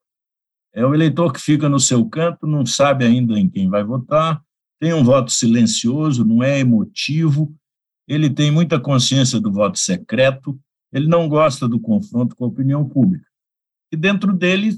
É 0.74 0.86
o 0.86 0.94
eleitor 0.94 1.32
que 1.32 1.40
fica 1.40 1.68
no 1.68 1.80
seu 1.80 2.08
canto, 2.08 2.46
não 2.46 2.66
sabe 2.66 3.06
ainda 3.06 3.40
em 3.40 3.50
quem 3.50 3.70
vai 3.70 3.84
votar, 3.84 4.44
tem 4.80 4.94
um 4.94 5.04
voto 5.04 5.32
silencioso, 5.32 6.26
não 6.26 6.44
é 6.44 6.60
emotivo, 6.60 7.56
ele 8.08 8.30
tem 8.30 8.52
muita 8.52 8.80
consciência 8.80 9.40
do 9.40 9.52
voto 9.52 9.80
secreto, 9.80 10.60
ele 10.92 11.08
não 11.08 11.28
gosta 11.28 11.68
do 11.68 11.80
confronto 11.80 12.36
com 12.36 12.46
a 12.46 12.48
opinião 12.48 12.88
pública. 12.88 13.26
E 13.92 13.98
dentro 13.98 14.34
dele 14.34 14.78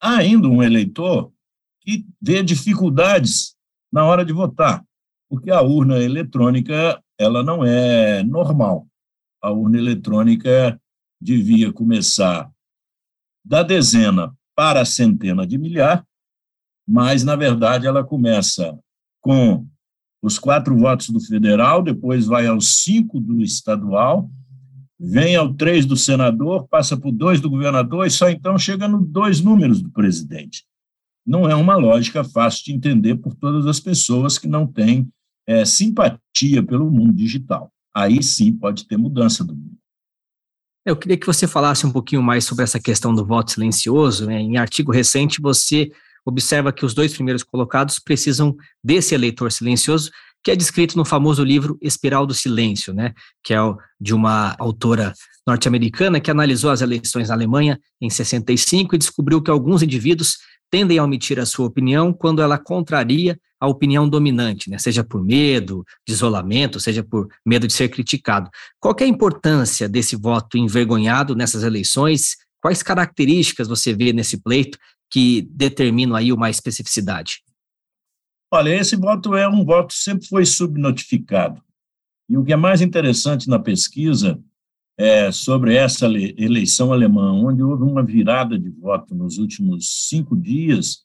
há 0.00 0.16
ainda 0.16 0.48
um 0.48 0.62
eleitor 0.62 1.32
que 1.80 2.06
vê 2.20 2.42
dificuldades 2.42 3.56
na 3.92 4.04
hora 4.04 4.24
de 4.24 4.32
votar, 4.32 4.84
porque 5.28 5.50
a 5.50 5.60
urna 5.60 5.98
eletrônica 5.98 7.02
ela 7.18 7.42
não 7.42 7.64
é 7.64 8.22
normal 8.22 8.86
a 9.42 9.50
urna 9.50 9.76
eletrônica 9.76 10.80
devia 11.20 11.72
começar 11.72 12.50
da 13.44 13.62
dezena 13.62 14.32
para 14.54 14.80
a 14.82 14.84
centena 14.84 15.46
de 15.46 15.58
milhar, 15.58 16.06
mas, 16.86 17.24
na 17.24 17.34
verdade, 17.34 17.86
ela 17.86 18.04
começa 18.04 18.78
com 19.20 19.66
os 20.22 20.38
quatro 20.38 20.76
votos 20.76 21.10
do 21.10 21.20
federal, 21.20 21.82
depois 21.82 22.26
vai 22.26 22.46
aos 22.46 22.82
cinco 22.82 23.18
do 23.18 23.42
estadual, 23.42 24.30
vem 24.98 25.34
ao 25.34 25.52
três 25.52 25.84
do 25.84 25.96
senador, 25.96 26.68
passa 26.68 26.96
por 26.96 27.10
dois 27.10 27.40
do 27.40 27.50
governador 27.50 28.06
e 28.06 28.10
só 28.10 28.30
então 28.30 28.56
chega 28.56 28.86
nos 28.86 29.04
dois 29.08 29.40
números 29.40 29.82
do 29.82 29.90
presidente. 29.90 30.64
Não 31.26 31.48
é 31.48 31.54
uma 31.54 31.76
lógica 31.76 32.22
fácil 32.22 32.64
de 32.64 32.72
entender 32.72 33.16
por 33.16 33.34
todas 33.34 33.66
as 33.66 33.80
pessoas 33.80 34.38
que 34.38 34.46
não 34.46 34.66
têm 34.66 35.08
é, 35.46 35.64
simpatia 35.64 36.62
pelo 36.62 36.90
mundo 36.90 37.12
digital 37.12 37.72
aí 37.94 38.22
sim 38.22 38.52
pode 38.52 38.86
ter 38.86 38.96
mudança 38.96 39.44
do 39.44 39.54
mundo. 39.54 39.76
Eu 40.84 40.96
queria 40.96 41.16
que 41.16 41.26
você 41.26 41.46
falasse 41.46 41.86
um 41.86 41.92
pouquinho 41.92 42.22
mais 42.22 42.44
sobre 42.44 42.64
essa 42.64 42.80
questão 42.80 43.14
do 43.14 43.24
voto 43.24 43.52
silencioso. 43.52 44.26
Né? 44.26 44.40
Em 44.40 44.56
artigo 44.56 44.90
recente, 44.90 45.40
você 45.40 45.92
observa 46.26 46.72
que 46.72 46.84
os 46.84 46.92
dois 46.92 47.12
primeiros 47.14 47.42
colocados 47.42 47.98
precisam 47.98 48.56
desse 48.82 49.14
eleitor 49.14 49.52
silencioso, 49.52 50.10
que 50.42 50.50
é 50.50 50.56
descrito 50.56 50.96
no 50.96 51.04
famoso 51.04 51.44
livro 51.44 51.78
Espiral 51.80 52.26
do 52.26 52.34
Silêncio, 52.34 52.92
né? 52.92 53.14
que 53.44 53.54
é 53.54 53.58
de 54.00 54.12
uma 54.12 54.56
autora 54.58 55.12
norte-americana 55.46 56.20
que 56.20 56.30
analisou 56.30 56.70
as 56.70 56.80
eleições 56.80 57.28
na 57.28 57.34
Alemanha 57.34 57.78
em 58.00 58.10
65 58.10 58.94
e 58.94 58.98
descobriu 58.98 59.40
que 59.40 59.50
alguns 59.50 59.82
indivíduos 59.82 60.38
tendem 60.68 60.98
a 60.98 61.04
omitir 61.04 61.38
a 61.38 61.46
sua 61.46 61.66
opinião 61.66 62.12
quando 62.12 62.42
ela 62.42 62.58
contraria 62.58 63.38
a 63.62 63.68
opinião 63.68 64.08
dominante, 64.08 64.68
né? 64.68 64.76
seja 64.76 65.04
por 65.04 65.24
medo 65.24 65.84
de 66.04 66.12
isolamento, 66.12 66.80
seja 66.80 67.04
por 67.04 67.28
medo 67.46 67.64
de 67.64 67.72
ser 67.72 67.88
criticado. 67.88 68.50
Qual 68.80 68.92
é 68.98 69.04
a 69.04 69.06
importância 69.06 69.88
desse 69.88 70.16
voto 70.16 70.58
envergonhado 70.58 71.36
nessas 71.36 71.62
eleições? 71.62 72.38
Quais 72.60 72.82
características 72.82 73.68
você 73.68 73.94
vê 73.94 74.12
nesse 74.12 74.42
pleito 74.42 74.76
que 75.08 75.42
determinam 75.48 76.16
aí 76.16 76.32
uma 76.32 76.50
especificidade? 76.50 77.40
Olha, 78.52 78.74
esse 78.74 78.96
voto 78.96 79.36
é 79.36 79.48
um 79.48 79.64
voto 79.64 79.94
que 79.94 80.00
sempre 80.02 80.26
foi 80.26 80.44
subnotificado. 80.44 81.62
E 82.28 82.36
o 82.36 82.42
que 82.42 82.52
é 82.52 82.56
mais 82.56 82.80
interessante 82.80 83.48
na 83.48 83.60
pesquisa 83.60 84.42
é, 84.98 85.30
sobre 85.30 85.76
essa 85.76 86.06
eleição 86.06 86.92
alemã, 86.92 87.30
onde 87.32 87.62
houve 87.62 87.84
uma 87.84 88.02
virada 88.02 88.58
de 88.58 88.70
voto 88.70 89.14
nos 89.14 89.38
últimos 89.38 90.08
cinco 90.08 90.36
dias, 90.36 91.04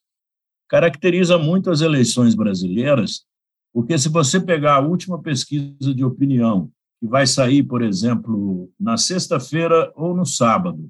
caracteriza 0.67 1.37
muito 1.37 1.69
as 1.69 1.81
eleições 1.81 2.35
brasileiras, 2.35 3.25
porque 3.73 3.97
se 3.97 4.09
você 4.09 4.39
pegar 4.39 4.75
a 4.75 4.79
última 4.79 5.21
pesquisa 5.21 5.93
de 5.93 6.03
opinião, 6.03 6.69
que 6.99 7.07
vai 7.07 7.27
sair, 7.27 7.63
por 7.63 7.81
exemplo, 7.81 8.69
na 8.79 8.97
sexta-feira 8.97 9.91
ou 9.95 10.15
no 10.15 10.25
sábado, 10.25 10.89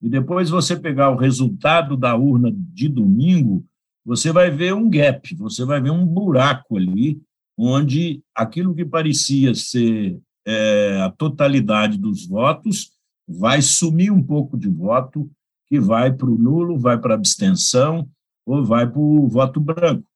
e 0.00 0.08
depois 0.08 0.48
você 0.48 0.76
pegar 0.76 1.10
o 1.10 1.16
resultado 1.16 1.96
da 1.96 2.14
urna 2.16 2.52
de 2.54 2.88
domingo, 2.88 3.64
você 4.04 4.30
vai 4.30 4.50
ver 4.50 4.72
um 4.72 4.88
gap, 4.88 5.34
você 5.34 5.64
vai 5.64 5.80
ver 5.80 5.90
um 5.90 6.06
buraco 6.06 6.76
ali, 6.76 7.20
onde 7.56 8.22
aquilo 8.34 8.74
que 8.74 8.84
parecia 8.84 9.52
ser 9.54 10.16
é, 10.46 11.00
a 11.02 11.10
totalidade 11.10 11.98
dos 11.98 12.26
votos, 12.26 12.92
vai 13.28 13.60
sumir 13.60 14.12
um 14.12 14.22
pouco 14.22 14.56
de 14.56 14.68
voto, 14.68 15.28
que 15.66 15.78
vai 15.78 16.12
para 16.12 16.30
o 16.30 16.38
nulo, 16.38 16.78
vai 16.78 16.96
para 16.98 17.14
a 17.14 17.16
abstenção 17.16 18.08
ou 18.48 18.64
vai 18.64 18.90
para 18.90 18.98
o 18.98 19.28
voto 19.28 19.60
branco. 19.60 20.08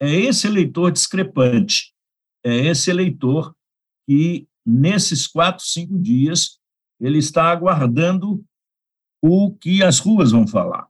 É 0.00 0.08
esse 0.08 0.46
eleitor 0.46 0.92
discrepante, 0.92 1.92
é 2.44 2.54
esse 2.66 2.88
eleitor 2.88 3.54
que, 4.06 4.46
nesses 4.64 5.26
quatro, 5.26 5.64
cinco 5.64 5.98
dias, 5.98 6.58
ele 7.00 7.18
está 7.18 7.50
aguardando 7.50 8.44
o 9.20 9.52
que 9.52 9.82
as 9.82 9.98
ruas 9.98 10.30
vão 10.30 10.46
falar. 10.46 10.86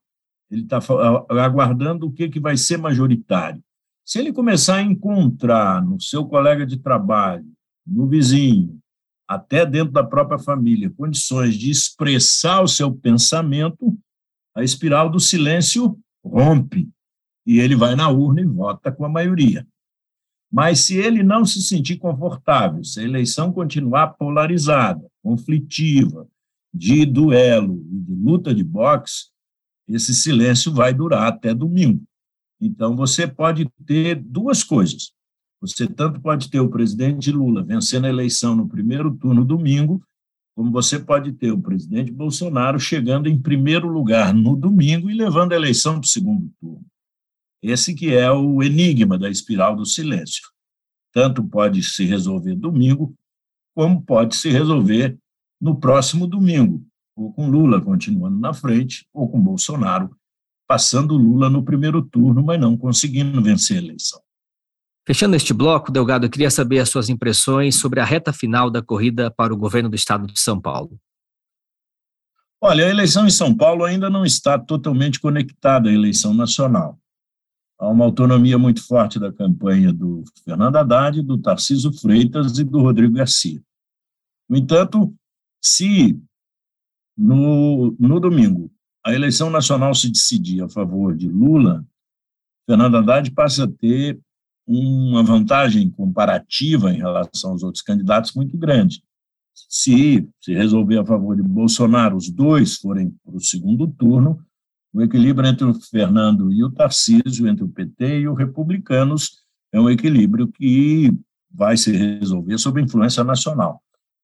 Ele 0.50 0.62
está 0.62 0.78
aguardando 1.42 2.06
o 2.06 2.12
que, 2.12 2.28
que 2.28 2.38
vai 2.38 2.56
ser 2.56 2.76
majoritário. 2.76 3.62
Se 4.04 4.18
ele 4.18 4.32
começar 4.32 4.76
a 4.76 4.82
encontrar 4.82 5.82
no 5.82 5.98
seu 5.98 6.26
colega 6.26 6.66
de 6.66 6.76
trabalho, 6.76 7.50
no 7.86 8.06
vizinho, 8.06 8.78
até 9.26 9.64
dentro 9.64 9.92
da 9.92 10.04
própria 10.04 10.38
família, 10.38 10.90
condições 10.90 11.54
de 11.54 11.70
expressar 11.70 12.60
o 12.60 12.68
seu 12.68 12.94
pensamento, 12.94 13.96
a 14.54 14.62
espiral 14.62 15.08
do 15.08 15.18
silêncio 15.18 15.98
rompe 16.24 16.88
e 17.46 17.58
ele 17.60 17.76
vai 17.76 17.94
na 17.94 18.08
urna 18.08 18.40
e 18.40 18.46
vota 18.46 18.90
com 18.90 19.04
a 19.04 19.08
maioria. 19.08 19.66
Mas 20.50 20.80
se 20.80 20.96
ele 20.96 21.22
não 21.22 21.44
se 21.44 21.60
sentir 21.60 21.96
confortável, 21.98 22.82
se 22.84 23.00
a 23.00 23.02
eleição 23.02 23.52
continuar 23.52 24.14
polarizada, 24.14 25.04
conflitiva, 25.22 26.28
de 26.72 27.04
duelo 27.04 27.84
e 27.90 28.00
de 28.00 28.14
luta 28.14 28.54
de 28.54 28.64
boxe, 28.64 29.30
esse 29.88 30.14
silêncio 30.14 30.72
vai 30.72 30.94
durar 30.94 31.28
até 31.28 31.54
domingo. 31.54 32.02
Então, 32.60 32.96
você 32.96 33.26
pode 33.26 33.68
ter 33.84 34.16
duas 34.16 34.64
coisas. 34.64 35.12
Você 35.60 35.86
tanto 35.86 36.20
pode 36.20 36.50
ter 36.50 36.60
o 36.60 36.70
presidente 36.70 37.30
Lula 37.30 37.62
vencendo 37.62 38.06
a 38.06 38.08
eleição 38.08 38.56
no 38.56 38.68
primeiro 38.68 39.14
turno 39.16 39.44
domingo, 39.44 40.02
como 40.54 40.70
você 40.70 40.98
pode 40.98 41.32
ter 41.32 41.50
o 41.50 41.60
presidente 41.60 42.12
Bolsonaro 42.12 42.78
chegando 42.78 43.28
em 43.28 43.40
primeiro 43.40 43.88
lugar 43.88 44.32
no 44.32 44.56
domingo 44.56 45.10
e 45.10 45.14
levando 45.14 45.52
a 45.52 45.56
eleição 45.56 45.94
para 45.94 46.06
o 46.06 46.08
segundo 46.08 46.50
turno. 46.60 46.86
Esse 47.62 47.94
que 47.94 48.14
é 48.14 48.30
o 48.30 48.62
enigma 48.62 49.18
da 49.18 49.28
espiral 49.28 49.74
do 49.74 49.84
silêncio. 49.84 50.42
Tanto 51.12 51.42
pode 51.42 51.82
se 51.82 52.04
resolver 52.04 52.54
domingo, 52.54 53.14
como 53.74 54.02
pode 54.02 54.36
se 54.36 54.50
resolver 54.50 55.18
no 55.60 55.78
próximo 55.80 56.26
domingo, 56.26 56.86
ou 57.16 57.32
com 57.32 57.48
Lula 57.48 57.80
continuando 57.80 58.38
na 58.38 58.52
frente, 58.52 59.06
ou 59.12 59.28
com 59.28 59.40
Bolsonaro 59.40 60.14
passando 60.66 61.16
Lula 61.16 61.48
no 61.50 61.62
primeiro 61.62 62.02
turno, 62.02 62.42
mas 62.42 62.60
não 62.60 62.76
conseguindo 62.76 63.42
vencer 63.42 63.78
a 63.78 63.82
eleição. 63.82 64.20
Fechando 65.06 65.36
este 65.36 65.52
bloco, 65.52 65.92
Delgado, 65.92 66.24
eu 66.24 66.30
queria 66.30 66.50
saber 66.50 66.78
as 66.78 66.88
suas 66.88 67.10
impressões 67.10 67.76
sobre 67.76 68.00
a 68.00 68.04
reta 68.04 68.32
final 68.32 68.70
da 68.70 68.80
corrida 68.80 69.30
para 69.30 69.52
o 69.52 69.56
governo 69.56 69.90
do 69.90 69.96
estado 69.96 70.26
de 70.26 70.40
São 70.40 70.58
Paulo. 70.58 70.98
Olha, 72.58 72.86
a 72.86 72.88
eleição 72.88 73.26
em 73.26 73.30
São 73.30 73.54
Paulo 73.54 73.84
ainda 73.84 74.08
não 74.08 74.24
está 74.24 74.58
totalmente 74.58 75.20
conectada 75.20 75.90
à 75.90 75.92
eleição 75.92 76.32
nacional. 76.32 76.98
Há 77.78 77.86
uma 77.88 78.06
autonomia 78.06 78.56
muito 78.56 78.86
forte 78.86 79.18
da 79.18 79.30
campanha 79.30 79.92
do 79.92 80.24
Fernando 80.42 80.76
Haddad, 80.76 81.20
do 81.20 81.36
Tarciso 81.36 81.92
Freitas 81.92 82.58
e 82.58 82.64
do 82.64 82.80
Rodrigo 82.80 83.12
Garcia. 83.12 83.60
No 84.48 84.56
entanto, 84.56 85.14
se 85.62 86.18
no, 87.14 87.94
no 87.98 88.18
domingo 88.18 88.72
a 89.04 89.12
eleição 89.12 89.50
nacional 89.50 89.94
se 89.94 90.10
decidir 90.10 90.62
a 90.62 90.68
favor 90.68 91.14
de 91.14 91.28
Lula, 91.28 91.84
Fernando 92.66 92.96
Haddad 92.96 93.30
passa 93.32 93.64
a 93.64 93.68
ter 93.68 94.18
uma 94.66 95.22
vantagem 95.22 95.90
comparativa 95.90 96.92
em 96.92 96.96
relação 96.96 97.50
aos 97.50 97.62
outros 97.62 97.82
candidatos 97.82 98.32
muito 98.34 98.56
grande. 98.56 99.02
Se 99.54 100.28
se 100.40 100.52
resolver 100.52 100.98
a 100.98 101.04
favor 101.04 101.36
de 101.36 101.42
Bolsonaro, 101.42 102.16
os 102.16 102.30
dois 102.30 102.76
forem 102.76 103.14
para 103.24 103.36
o 103.36 103.40
segundo 103.40 103.86
turno, 103.86 104.38
o 104.92 105.02
equilíbrio 105.02 105.48
entre 105.48 105.64
o 105.64 105.74
Fernando 105.74 106.52
e 106.52 106.62
o 106.62 106.70
Tarcísio, 106.70 107.48
entre 107.48 107.64
o 107.64 107.68
PT 107.68 108.20
e 108.20 108.28
os 108.28 108.38
republicanos, 108.38 109.42
é 109.72 109.80
um 109.80 109.90
equilíbrio 109.90 110.46
que 110.48 111.12
vai 111.50 111.76
se 111.76 111.92
resolver 111.92 112.56
sob 112.58 112.80
influência 112.80 113.24
nacional. 113.24 113.82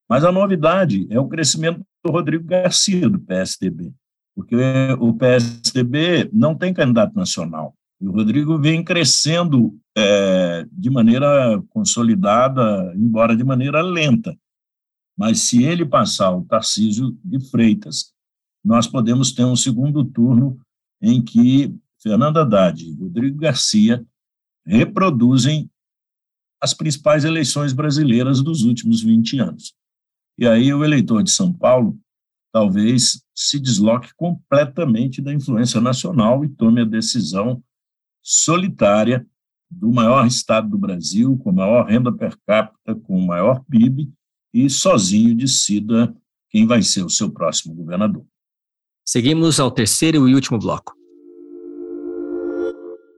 Mas 0.09 0.25
a 0.25 0.33
novidade 0.33 1.07
é 1.11 1.19
o 1.19 1.29
crescimento 1.29 1.85
do 2.05 2.11
Rodrigo 2.11 2.45
Garcia, 2.45 3.09
do 3.09 3.19
PSDB, 3.19 3.93
porque 4.35 4.57
o 4.99 5.13
PSDB 5.15 6.31
não 6.33 6.55
tem 6.55 6.73
candidato 6.73 7.15
nacional. 7.15 7.75
E 8.01 8.09
o 8.09 8.13
Rodrigo 8.13 8.59
vem 8.59 8.83
crescendo 8.83 9.79
é, 9.97 10.67
de 10.73 10.89
maneira 10.89 11.63
consolidada, 11.69 12.93
embora 12.97 13.37
de 13.37 13.45
maneira 13.45 13.83
lenta. 13.83 14.37
Mas 15.17 15.41
se 15.41 15.63
ele 15.63 15.85
passar 15.85 16.35
o 16.35 16.45
Tarcísio 16.45 17.19
de 17.23 17.39
Freitas, 17.51 18.15
nós 18.65 18.87
podemos 18.87 19.33
ter 19.33 19.45
um 19.45 19.57
segundo 19.57 20.03
turno 20.05 20.59
em 21.03 21.23
que 21.23 21.75
Fernando 22.03 22.39
Haddad 22.39 22.83
e 22.83 22.95
Rodrigo 22.95 23.39
Garcia 23.39 24.05
reproduzem 24.67 25.71
as 26.63 26.73
principais 26.75 27.25
eleições 27.25 27.73
brasileiras 27.73 28.43
dos 28.43 28.65
últimos 28.65 29.03
20 29.03 29.39
anos. 29.39 29.75
E 30.39 30.47
aí 30.47 30.73
o 30.73 30.85
eleitor 30.85 31.23
de 31.23 31.31
São 31.31 31.53
Paulo 31.53 31.99
talvez 32.53 33.23
se 33.35 33.61
desloque 33.61 34.13
completamente 34.15 35.21
da 35.21 35.33
influência 35.33 35.81
nacional 35.81 36.45
e 36.45 36.49
tome 36.49 36.81
a 36.81 36.85
decisão 36.85 37.63
solitária 38.23 39.27
do 39.71 39.93
maior 39.93 40.27
estado 40.27 40.69
do 40.69 40.79
Brasil, 40.79 41.39
com 41.39 41.51
a 41.51 41.53
maior 41.53 41.87
renda 41.87 42.13
per 42.13 42.37
capita, 42.47 42.95
com 42.95 43.19
o 43.19 43.27
maior 43.27 43.63
PIB, 43.71 44.13
e 44.53 44.69
sozinho 44.69 45.37
decida 45.37 46.15
quem 46.49 46.67
vai 46.67 46.83
ser 46.83 47.05
o 47.05 47.11
seu 47.11 47.31
próximo 47.31 47.75
governador. 47.75 48.25
Seguimos 49.07 49.61
ao 49.61 49.71
terceiro 49.71 50.29
e 50.29 50.35
último 50.35 50.59
bloco. 50.59 50.93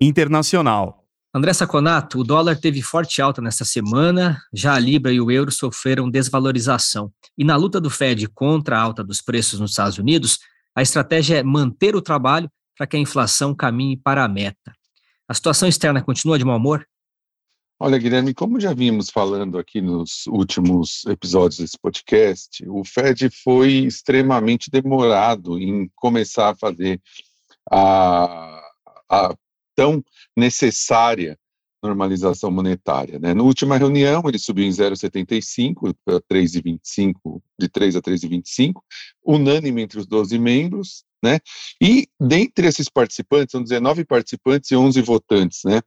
Internacional. 0.01 1.03
André 1.35 1.55
Saconato, 1.55 2.19
o 2.19 2.25
dólar 2.25 2.59
teve 2.59 2.83
forte 2.83 3.23
alta 3.23 3.41
nesta 3.41 3.65
semana, 3.65 4.39
já 4.53 4.75
a 4.75 4.79
Libra 4.79 5.11
e 5.11 5.21
o 5.21 5.31
euro 5.31 5.51
sofreram 5.51 6.11
desvalorização. 6.11 7.11
E 7.39 7.45
na 7.45 7.57
luta 7.57 7.81
do 7.81 7.89
Fed 7.89 8.29
contra 8.29 8.77
a 8.77 8.83
alta 8.83 9.03
dos 9.03 9.23
preços 9.23 9.59
nos 9.59 9.71
Estados 9.71 9.97
Unidos, 9.97 10.41
a 10.77 10.83
estratégia 10.83 11.39
é 11.39 11.43
manter 11.43 11.97
o 11.97 12.03
trabalho 12.03 12.51
para 12.77 12.87
que 12.87 12.97
a 12.97 13.01
inflação 13.01 13.55
caminhe 13.55 13.97
para 13.97 14.25
a 14.25 14.29
meta. 14.29 14.75
A 15.33 15.35
situação 15.35 15.67
externa 15.67 16.03
continua 16.03 16.39
de 16.39 16.45
mau 16.45 16.59
humor? 16.59 16.87
Olha, 17.81 17.97
Guilherme, 17.97 18.35
como 18.35 18.61
já 18.61 18.75
vimos 18.75 19.09
falando 19.09 19.59
aqui 19.59 19.81
nos 19.81 20.27
últimos 20.27 21.07
episódios 21.07 21.59
desse 21.59 21.79
podcast, 21.81 22.63
o 22.69 22.85
Fed 22.85 23.31
foi 23.43 23.73
extremamente 23.87 24.71
demorado 24.71 25.59
em 25.59 25.91
começar 25.95 26.51
a 26.51 26.55
fazer 26.55 27.01
a, 27.71 28.61
a 29.11 29.35
tão 29.75 30.05
necessária 30.37 31.39
normalização 31.83 32.51
monetária. 32.51 33.19
Né? 33.19 33.33
Na 33.33 33.43
última 33.43 33.79
reunião, 33.79 34.23
ele 34.27 34.39
subiu 34.39 34.67
em 34.67 34.71
0,75 34.71 35.95
para 36.05 36.21
3,25, 36.31 37.41
de 37.59 37.71
3 37.71 37.97
a 37.97 38.03
3,25, 38.03 38.83
unânime 39.25 39.81
entre 39.81 39.99
os 39.99 40.07
12 40.07 40.39
membros, 40.39 41.07
né? 41.23 41.39
E 41.81 42.09
dentre 42.21 42.67
esses 42.67 42.89
participantes, 42.89 43.53
são 43.53 43.63
19 43.63 44.05
participantes 44.05 44.71
e 44.71 44.77
11 44.77 45.01
votantes, 45.03 45.61
né? 45.65 45.81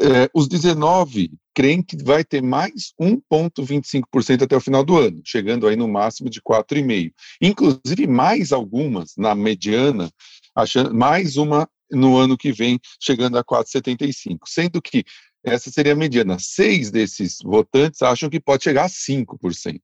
É, 0.00 0.28
os 0.34 0.48
19 0.48 1.30
creem 1.54 1.80
que 1.80 1.96
vai 2.02 2.24
ter 2.24 2.42
mais 2.42 2.92
1,25% 3.00 4.42
até 4.42 4.56
o 4.56 4.60
final 4.60 4.84
do 4.84 4.98
ano, 4.98 5.22
chegando 5.24 5.66
aí 5.66 5.76
no 5.76 5.86
máximo 5.86 6.28
de 6.28 6.40
4,5%. 6.42 7.12
Inclusive, 7.40 8.06
mais 8.06 8.52
algumas 8.52 9.12
na 9.16 9.34
mediana, 9.34 10.10
achando, 10.54 10.92
mais 10.92 11.36
uma 11.36 11.68
no 11.90 12.16
ano 12.16 12.36
que 12.36 12.52
vem, 12.52 12.80
chegando 13.00 13.38
a 13.38 13.44
4,75%. 13.44 14.38
Sendo 14.44 14.82
que 14.82 15.04
essa 15.44 15.70
seria 15.70 15.92
a 15.92 15.96
mediana. 15.96 16.36
Seis 16.40 16.90
desses 16.90 17.38
votantes 17.42 18.02
acham 18.02 18.28
que 18.28 18.40
pode 18.40 18.64
chegar 18.64 18.86
a 18.86 18.88
5%. 18.88 19.80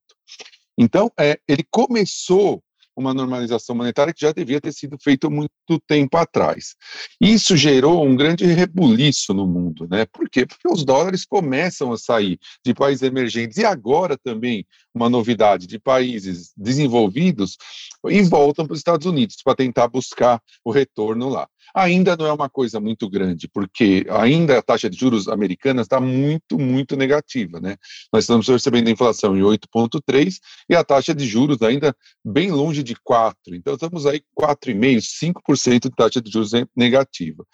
Então, 0.77 1.09
é, 1.17 1.39
ele 1.47 1.63
começou 1.71 2.61
uma 2.95 3.13
normalização 3.13 3.75
monetária 3.75 4.13
que 4.13 4.21
já 4.21 4.31
devia 4.31 4.61
ter 4.61 4.71
sido 4.71 4.97
feita 5.01 5.29
muito 5.29 5.51
tempo 5.87 6.17
atrás. 6.17 6.75
Isso 7.19 7.57
gerou 7.57 8.05
um 8.05 8.15
grande 8.15 8.45
rebuliço 8.45 9.33
no 9.33 9.47
mundo, 9.47 9.87
né? 9.89 10.05
Por 10.05 10.29
quê? 10.29 10.45
Porque 10.45 10.67
os 10.67 10.83
dólares 10.85 11.25
começam 11.25 11.91
a 11.91 11.97
sair 11.97 12.39
de 12.65 12.73
países 12.73 13.03
emergentes 13.03 13.57
e 13.57 13.65
agora 13.65 14.17
também 14.17 14.65
uma 14.93 15.09
novidade 15.09 15.65
de 15.65 15.79
países 15.79 16.53
desenvolvidos 16.55 17.57
e 18.07 18.21
voltam 18.21 18.65
para 18.65 18.73
os 18.73 18.79
Estados 18.79 19.07
Unidos 19.07 19.37
para 19.43 19.55
tentar 19.55 19.87
buscar 19.87 20.41
o 20.63 20.71
retorno 20.71 21.29
lá. 21.29 21.47
Ainda 21.73 22.15
não 22.15 22.25
é 22.25 22.33
uma 22.33 22.49
coisa 22.49 22.79
muito 22.79 23.09
grande, 23.09 23.47
porque 23.47 24.05
ainda 24.09 24.59
a 24.59 24.61
taxa 24.61 24.89
de 24.89 24.97
juros 24.97 25.27
americana 25.27 25.81
está 25.81 25.99
muito, 25.99 26.59
muito 26.59 26.95
negativa, 26.95 27.59
né? 27.59 27.77
Nós 28.11 28.25
estamos 28.25 28.45
percebendo 28.45 28.87
a 28.87 28.91
inflação 28.91 29.35
em 29.35 29.41
8,3 29.41 30.35
e 30.69 30.75
a 30.75 30.83
taxa 30.83 31.15
de 31.15 31.25
juros 31.25 31.61
ainda 31.61 31.95
bem 32.23 32.51
longe 32.51 32.83
de 32.83 32.95
4. 33.03 33.55
Então 33.55 33.73
estamos 33.73 34.05
aí 34.05 34.21
4,5, 34.39 35.33
5% 35.47 35.89
de 35.89 35.95
taxa 35.95 36.21
de 36.21 36.31
juros 36.31 36.51
negativa. 36.75 37.45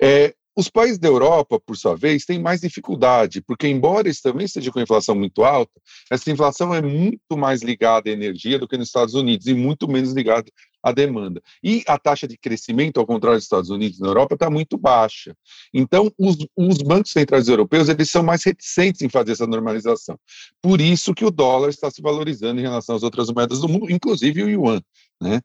É, 0.00 0.34
os 0.54 0.68
países 0.68 0.98
da 0.98 1.08
Europa, 1.08 1.58
por 1.58 1.76
sua 1.76 1.96
vez, 1.96 2.26
têm 2.26 2.38
mais 2.38 2.60
dificuldade, 2.60 3.40
porque, 3.40 3.66
embora 3.66 4.06
eles 4.06 4.20
também 4.20 4.44
estejam 4.44 4.70
com 4.70 4.80
inflação 4.80 5.14
muito 5.14 5.44
alta, 5.44 5.72
essa 6.10 6.30
inflação 6.30 6.74
é 6.74 6.82
muito 6.82 7.38
mais 7.38 7.62
ligada 7.62 8.10
à 8.10 8.12
energia 8.12 8.58
do 8.58 8.68
que 8.68 8.76
nos 8.76 8.88
Estados 8.88 9.14
Unidos 9.14 9.46
e 9.46 9.54
muito 9.54 9.88
menos 9.88 10.12
ligada 10.12 10.44
à 10.82 10.92
demanda. 10.92 11.42
E 11.62 11.84
a 11.86 11.98
taxa 11.98 12.26
de 12.26 12.36
crescimento, 12.36 12.98
ao 12.98 13.06
contrário 13.06 13.38
dos 13.38 13.44
Estados 13.44 13.70
Unidos 13.70 13.98
e 13.98 14.02
na 14.02 14.08
Europa, 14.08 14.34
está 14.34 14.50
muito 14.50 14.76
baixa. 14.76 15.36
Então, 15.72 16.12
os, 16.18 16.36
os, 16.56 16.78
bancos 16.78 17.12
centrais 17.12 17.48
europeus 17.48 17.88
eles 17.88 18.10
são 18.10 18.22
mais 18.22 18.42
reticentes 18.44 19.02
em 19.02 19.08
fazer 19.08 19.32
essa 19.32 19.46
normalização. 19.46 20.18
Por 20.60 20.80
isso 20.80 21.14
que 21.14 21.24
o 21.24 21.30
dólar 21.30 21.68
está 21.68 21.90
se 21.90 22.02
valorizando 22.02 22.60
em 22.60 22.64
relação 22.64 22.96
às 22.96 23.02
outras 23.02 23.28
moedas 23.30 23.60
do 23.60 23.68
mundo, 23.68 23.90
inclusive 23.90 24.42
o 24.42 24.48
yuan. 24.48 24.80
Né? 25.20 25.40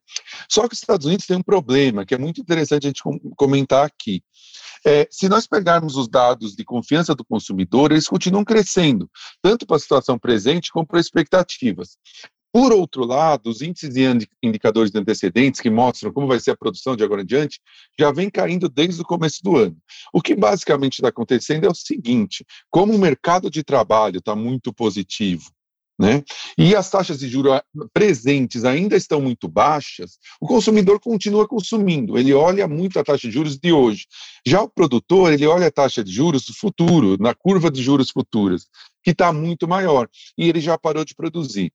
Só 0.49 0.67
que 0.67 0.73
os 0.73 0.79
Estados 0.79 1.05
Unidos 1.05 1.27
têm 1.27 1.37
um 1.37 1.43
problema 1.43 2.03
que 2.03 2.15
é 2.15 2.17
muito 2.17 2.41
interessante 2.41 2.87
a 2.87 2.89
gente 2.89 3.03
comentar 3.35 3.85
aqui. 3.85 4.23
É, 4.85 5.07
se 5.11 5.27
nós 5.27 5.47
pegarmos 5.47 5.95
os 5.95 6.07
dados 6.07 6.55
de 6.55 6.63
confiança 6.63 7.13
do 7.13 7.25
consumidor, 7.25 7.91
eles 7.91 8.07
continuam 8.07 8.43
crescendo, 8.43 9.09
tanto 9.41 9.65
para 9.65 9.75
a 9.75 9.79
situação 9.79 10.17
presente 10.17 10.71
como 10.71 10.85
para 10.85 10.99
expectativas. 10.99 11.97
Por 12.59 12.73
outro 12.73 13.05
lado, 13.05 13.51
os 13.51 13.61
índices 13.61 13.95
e 13.95 14.01
indicadores 14.41 14.89
de 14.89 14.97
antecedentes 14.97 15.61
que 15.61 15.69
mostram 15.69 16.11
como 16.11 16.25
vai 16.25 16.39
ser 16.39 16.49
a 16.49 16.57
produção 16.57 16.95
de 16.95 17.03
agora 17.03 17.21
em 17.21 17.25
diante 17.25 17.59
já 17.99 18.11
vem 18.11 18.31
caindo 18.31 18.67
desde 18.67 18.99
o 18.99 19.05
começo 19.05 19.43
do 19.43 19.57
ano. 19.57 19.77
O 20.11 20.23
que 20.23 20.33
basicamente 20.33 20.93
está 20.93 21.09
acontecendo 21.09 21.65
é 21.65 21.69
o 21.69 21.75
seguinte: 21.75 22.43
como 22.71 22.95
o 22.95 22.97
mercado 22.97 23.51
de 23.51 23.63
trabalho 23.63 24.17
está 24.17 24.35
muito 24.35 24.73
positivo, 24.73 25.51
né? 25.97 26.23
E 26.57 26.75
as 26.75 26.89
taxas 26.89 27.19
de 27.19 27.27
juros 27.27 27.59
presentes 27.93 28.63
ainda 28.63 28.95
estão 28.95 29.19
muito 29.19 29.47
baixas, 29.47 30.17
o 30.39 30.47
consumidor 30.47 30.99
continua 30.99 31.47
consumindo, 31.47 32.17
ele 32.17 32.33
olha 32.33 32.67
muito 32.67 32.99
a 32.99 33.03
taxa 33.03 33.27
de 33.27 33.33
juros 33.33 33.57
de 33.57 33.71
hoje. 33.71 34.05
Já 34.45 34.61
o 34.61 34.69
produtor, 34.69 35.33
ele 35.33 35.47
olha 35.47 35.67
a 35.67 35.71
taxa 35.71 36.03
de 36.03 36.11
juros 36.11 36.45
do 36.45 36.53
futuro, 36.53 37.17
na 37.19 37.33
curva 37.33 37.71
de 37.71 37.81
juros 37.81 38.11
futuras, 38.11 38.67
que 39.03 39.11
está 39.11 39.31
muito 39.33 39.67
maior, 39.67 40.07
e 40.37 40.47
ele 40.47 40.59
já 40.59 40.77
parou 40.77 41.03
de 41.03 41.15
produzir. 41.15 41.71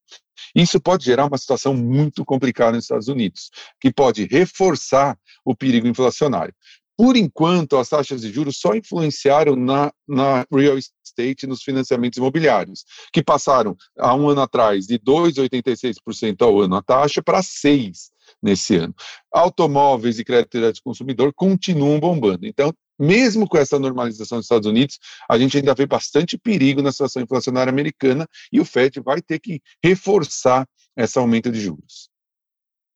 Isso 0.55 0.81
pode 0.81 1.05
gerar 1.05 1.27
uma 1.27 1.39
situação 1.39 1.75
muito 1.75 2.25
complicada 2.25 2.73
nos 2.73 2.85
Estados 2.85 3.09
Unidos, 3.09 3.51
que 3.81 3.93
pode 3.93 4.27
reforçar 4.27 5.19
o 5.45 5.55
perigo 5.55 5.87
inflacionário. 5.87 6.55
Por 7.03 7.17
enquanto, 7.17 7.79
as 7.79 7.89
taxas 7.89 8.21
de 8.21 8.33
juros 8.33 8.59
só 8.59 8.77
influenciaram 8.77 9.57
na, 9.57 9.93
na 10.07 10.47
real 10.53 10.79
estate, 10.79 11.49
nos 11.49 11.61
financiamentos 11.61 12.17
imobiliários, 12.17 12.85
que 13.13 13.21
passaram 13.25 13.77
há 13.99 14.15
um 14.15 14.29
ano 14.29 14.41
atrás 14.41 14.87
de 14.87 15.01
2,86% 15.01 16.43
ao 16.43 16.61
ano 16.61 16.77
a 16.77 16.81
taxa 16.81 17.21
para 17.21 17.41
6% 17.41 17.93
nesse 18.41 18.77
ano. 18.77 18.95
Automóveis 19.33 20.21
e 20.21 20.25
crédito 20.25 20.73
de 20.73 20.81
consumidor 20.81 21.33
continuam 21.35 21.99
bombando. 21.99 22.47
Então, 22.47 22.73
mesmo 22.97 23.49
com 23.49 23.59
essa 23.59 23.81
normalização 23.81 24.39
dos 24.39 24.45
Estados 24.45 24.69
Unidos, 24.69 25.01
a 25.29 25.37
gente 25.37 25.57
ainda 25.57 25.75
vê 25.75 25.87
bastante 25.87 26.39
perigo 26.39 26.83
na 26.83 26.93
situação 26.93 27.21
inflacionária 27.21 27.73
americana 27.73 28.29
e 28.53 28.61
o 28.61 28.65
FED 28.65 29.01
vai 29.01 29.21
ter 29.21 29.41
que 29.41 29.61
reforçar 29.83 30.69
esse 30.97 31.19
aumento 31.19 31.51
de 31.51 31.61
juros. 31.61 32.12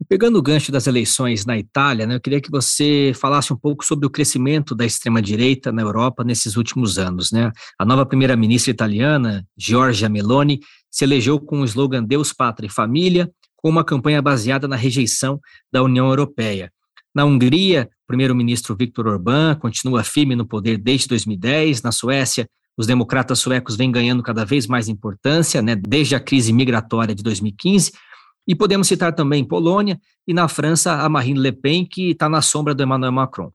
Pegando 0.09 0.39
o 0.39 0.43
gancho 0.43 0.71
das 0.71 0.87
eleições 0.87 1.47
na 1.47 1.57
Itália, 1.59 2.07
né, 2.07 2.15
eu 2.15 2.21
queria 2.21 2.41
que 2.41 2.51
você 2.51 3.13
falasse 3.15 3.53
um 3.53 3.57
pouco 3.57 3.85
sobre 3.85 4.07
o 4.07 4.11
crescimento 4.11 4.75
da 4.75 4.85
extrema-direita 4.85 5.73
na 5.73 5.83
Europa 5.83 6.23
nesses 6.23 6.57
últimos 6.57 6.99
anos. 6.99 7.33
Né? 7.33 7.51
A 7.79 7.85
nova 7.85 8.05
primeira-ministra 8.05 8.71
italiana, 8.71 9.45
Giorgia 9.57 10.09
Meloni, 10.09 10.61
se 10.91 11.05
elegeu 11.05 11.41
com 11.41 11.61
o 11.61 11.65
slogan 11.65 12.05
Deus, 12.05 12.33
Pátria 12.33 12.69
e 12.69 12.73
Família, 12.73 13.31
com 13.57 13.71
uma 13.71 13.83
campanha 13.83 14.21
baseada 14.21 14.69
na 14.69 14.77
rejeição 14.77 15.41
da 15.73 15.83
União 15.83 16.07
Europeia. 16.09 16.71
Na 17.15 17.25
Hungria, 17.25 17.89
o 18.05 18.07
primeiro-ministro 18.07 18.77
Viktor 18.77 19.07
Orbán 19.07 19.57
continua 19.57 20.05
firme 20.05 20.37
no 20.37 20.47
poder 20.47 20.77
desde 20.77 21.09
2010. 21.09 21.83
Na 21.83 21.91
Suécia, 21.91 22.47
os 22.77 22.87
democratas 22.87 23.39
suecos 23.39 23.75
vêm 23.75 23.91
ganhando 23.91 24.23
cada 24.23 24.45
vez 24.45 24.67
mais 24.67 24.89
importância, 24.89 25.63
né, 25.63 25.75
desde 25.75 26.15
a 26.15 26.21
crise 26.21 26.53
migratória 26.53 27.15
de 27.15 27.23
2015. 27.23 27.93
E 28.47 28.55
podemos 28.55 28.87
citar 28.87 29.13
também 29.15 29.45
Polônia 29.45 30.01
e 30.27 30.33
na 30.33 30.49
França 30.49 30.93
a 31.03 31.09
Marine 31.09 31.41
Le 31.41 31.53
Pen, 31.53 31.85
que 31.85 32.11
está 32.11 32.29
na 32.29 32.41
sombra 32.41 32.75
do 32.75 32.83
Emmanuel 32.83 33.13
Macron. 33.13 33.51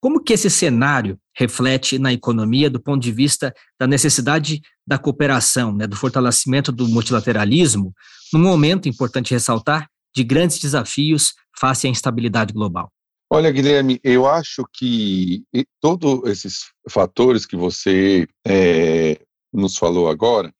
Como 0.00 0.22
que 0.22 0.32
esse 0.32 0.50
cenário 0.50 1.16
reflete 1.32 1.98
na 1.98 2.12
economia 2.12 2.68
do 2.68 2.80
ponto 2.80 3.00
de 3.00 3.12
vista 3.12 3.54
da 3.78 3.86
necessidade 3.86 4.60
da 4.84 4.98
cooperação, 4.98 5.72
né, 5.72 5.86
do 5.86 5.94
fortalecimento 5.94 6.72
do 6.72 6.88
multilateralismo, 6.88 7.94
num 8.32 8.40
momento, 8.40 8.88
importante 8.88 9.32
ressaltar, 9.32 9.88
de 10.14 10.24
grandes 10.24 10.58
desafios 10.58 11.34
face 11.56 11.86
à 11.86 11.90
instabilidade 11.90 12.52
global? 12.52 12.90
Olha, 13.30 13.50
Guilherme, 13.50 13.98
eu 14.02 14.26
acho 14.26 14.66
que 14.74 15.44
todos 15.80 16.28
esses 16.28 16.64
fatores 16.90 17.46
que 17.46 17.56
você 17.56 18.26
é, 18.46 19.18
nos 19.52 19.76
falou 19.76 20.08
agora, 20.10 20.52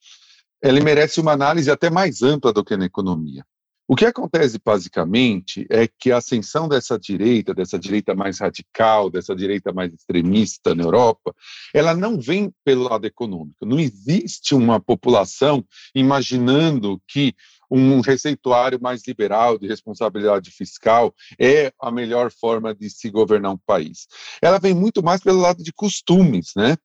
ele 0.62 0.80
merece 0.80 1.20
uma 1.20 1.32
análise 1.32 1.70
até 1.70 1.90
mais 1.90 2.22
ampla 2.22 2.52
do 2.52 2.64
que 2.64 2.76
na 2.76 2.86
economia. 2.86 3.44
O 3.92 3.94
que 3.94 4.06
acontece 4.06 4.58
basicamente 4.64 5.66
é 5.68 5.86
que 5.86 6.10
a 6.10 6.16
ascensão 6.16 6.66
dessa 6.66 6.98
direita, 6.98 7.52
dessa 7.52 7.78
direita 7.78 8.14
mais 8.14 8.40
radical, 8.40 9.10
dessa 9.10 9.36
direita 9.36 9.70
mais 9.70 9.92
extremista 9.92 10.74
na 10.74 10.82
Europa, 10.82 11.34
ela 11.74 11.94
não 11.94 12.18
vem 12.18 12.50
pelo 12.64 12.84
lado 12.84 13.06
econômico. 13.06 13.66
Não 13.66 13.78
existe 13.78 14.54
uma 14.54 14.80
população 14.80 15.62
imaginando 15.94 16.98
que 17.06 17.34
um 17.72 18.00
receituário 18.00 18.78
mais 18.80 19.00
liberal 19.06 19.58
de 19.58 19.66
responsabilidade 19.66 20.50
fiscal 20.50 21.14
é 21.40 21.72
a 21.80 21.90
melhor 21.90 22.30
forma 22.30 22.74
de 22.74 22.90
se 22.90 23.08
governar 23.10 23.52
um 23.52 23.58
país. 23.66 24.06
Ela 24.42 24.58
vem 24.58 24.74
muito 24.74 25.02
mais 25.02 25.22
pelo 25.22 25.40
lado 25.40 25.62
de 25.62 25.72
costumes, 25.72 26.52
né? 26.54 26.76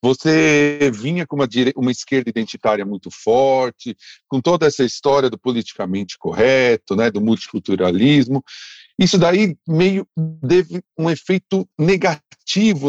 Você 0.00 0.90
vinha 0.94 1.26
com 1.26 1.34
uma, 1.34 1.48
uma 1.74 1.90
esquerda 1.90 2.30
identitária 2.30 2.84
muito 2.84 3.10
forte, 3.10 3.96
com 4.28 4.40
toda 4.40 4.66
essa 4.66 4.84
história 4.84 5.28
do 5.28 5.38
politicamente 5.38 6.16
correto, 6.16 6.94
né, 6.94 7.10
do 7.10 7.20
multiculturalismo, 7.20 8.44
isso 8.98 9.18
daí 9.18 9.56
meio 9.68 10.06
teve 10.48 10.82
um 10.98 11.10
efeito 11.10 11.68
negativo 11.78 12.25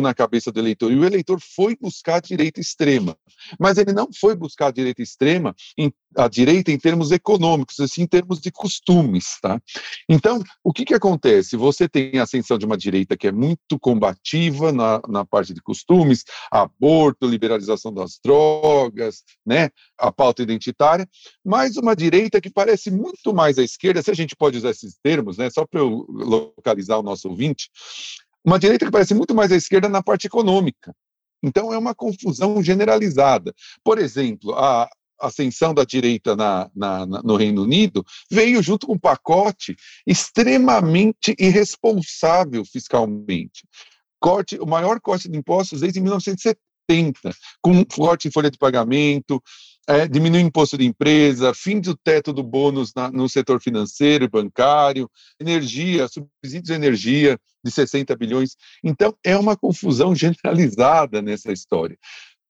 na 0.02 0.14
cabeça 0.14 0.52
do 0.52 0.60
eleitor, 0.60 0.92
e 0.92 0.96
o 0.96 1.06
eleitor 1.06 1.40
foi 1.42 1.76
buscar 1.76 2.16
a 2.16 2.20
direita 2.22 2.60
extrema. 2.60 3.18
Mas 3.60 3.78
ele 3.78 3.92
não 3.92 4.08
foi 4.14 4.36
buscar 4.36 4.68
a 4.68 4.72
direita 4.72 5.02
extrema, 5.02 5.56
em, 5.78 5.92
a 6.16 6.28
direita 6.28 6.72
em 6.72 6.78
termos 6.78 7.12
econômicos, 7.12 7.80
assim, 7.80 8.04
em 8.04 8.08
termos 8.08 8.40
de 8.40 8.52
costumes. 8.52 9.40
Tá? 9.42 9.60
Então, 10.08 10.42
o 10.64 10.72
que, 10.72 10.86
que 10.86 10.94
acontece? 10.94 11.58
Você 11.58 11.90
tem 11.90 12.20
a 12.20 12.24
ascensão 12.24 12.58
de 12.58 12.66
uma 12.66 12.78
direita 12.78 13.18
que 13.18 13.28
é 13.28 13.32
muito 13.32 13.80
combativa 13.80 14.72
na, 14.72 15.02
na 15.08 15.26
parte 15.26 15.54
de 15.54 15.62
costumes, 15.62 16.24
aborto, 16.52 17.28
liberalização 17.28 17.94
das 17.94 18.20
drogas, 18.24 19.24
né, 19.46 19.70
a 19.98 20.12
pauta 20.12 20.42
identitária, 20.42 21.08
mas 21.44 21.78
uma 21.78 21.96
direita 21.96 22.40
que 22.40 22.50
parece 22.50 22.92
muito 22.92 23.34
mais 23.34 23.58
à 23.58 23.64
esquerda, 23.64 24.02
se 24.02 24.12
a 24.12 24.16
gente 24.16 24.36
pode 24.36 24.58
usar 24.58 24.70
esses 24.70 24.98
termos, 25.02 25.38
né, 25.38 25.50
só 25.50 25.66
para 25.66 25.80
eu 25.80 26.06
localizar 26.10 26.98
o 26.98 27.04
nosso 27.04 27.30
ouvinte, 27.30 27.70
uma 28.48 28.58
direita 28.58 28.86
que 28.86 28.92
parece 28.92 29.14
muito 29.14 29.36
mais 29.36 29.52
à 29.52 29.58
esquerda 29.58 29.90
na 29.90 30.02
parte 30.02 30.26
econômica. 30.26 30.96
Então, 31.44 31.74
é 31.74 31.78
uma 31.78 31.94
confusão 31.94 32.64
generalizada. 32.64 33.54
Por 33.84 34.00
exemplo, 34.00 34.54
a 34.56 34.90
ascensão 35.20 35.74
da 35.74 35.84
direita 35.84 36.34
na, 36.34 36.72
na, 36.74 37.06
na, 37.06 37.22
no 37.24 37.36
Reino 37.36 37.64
Unido 37.64 38.06
veio 38.32 38.64
junto 38.64 38.88
com 38.88 38.94
um 38.94 39.00
pacote 39.00 39.76
extremamente 40.06 41.36
irresponsável 41.38 42.64
fiscalmente. 42.64 43.68
Corte, 44.18 44.58
o 44.60 44.66
maior 44.66 45.02
corte 45.02 45.28
de 45.28 45.38
impostos 45.38 45.82
desde 45.82 46.00
1970, 46.00 46.58
com 47.62 47.84
corte 47.84 48.30
em 48.30 48.32
folha 48.32 48.50
de 48.50 48.58
pagamento, 48.58 49.44
é, 49.88 50.08
diminuir 50.08 50.44
o 50.44 50.48
imposto 50.48 50.78
de 50.78 50.86
empresa, 50.86 51.54
fim 51.54 51.80
do 51.80 51.96
teto 51.96 52.34
do 52.34 52.44
bônus 52.44 52.94
na, 52.94 53.10
no 53.10 53.30
setor 53.30 53.62
financeiro 53.62 54.26
e 54.26 54.30
bancário, 54.30 55.10
energia, 55.40 56.08
subsídios 56.08 56.68
de 56.68 56.74
energia 56.74 57.40
de 57.64 57.72
60 57.72 58.16
bilhões. 58.16 58.58
Então, 58.84 59.16
é 59.24 59.38
uma 59.38 59.56
confusão 59.56 60.14
generalizada 60.16 61.22
nessa 61.22 61.52
história. 61.52 61.98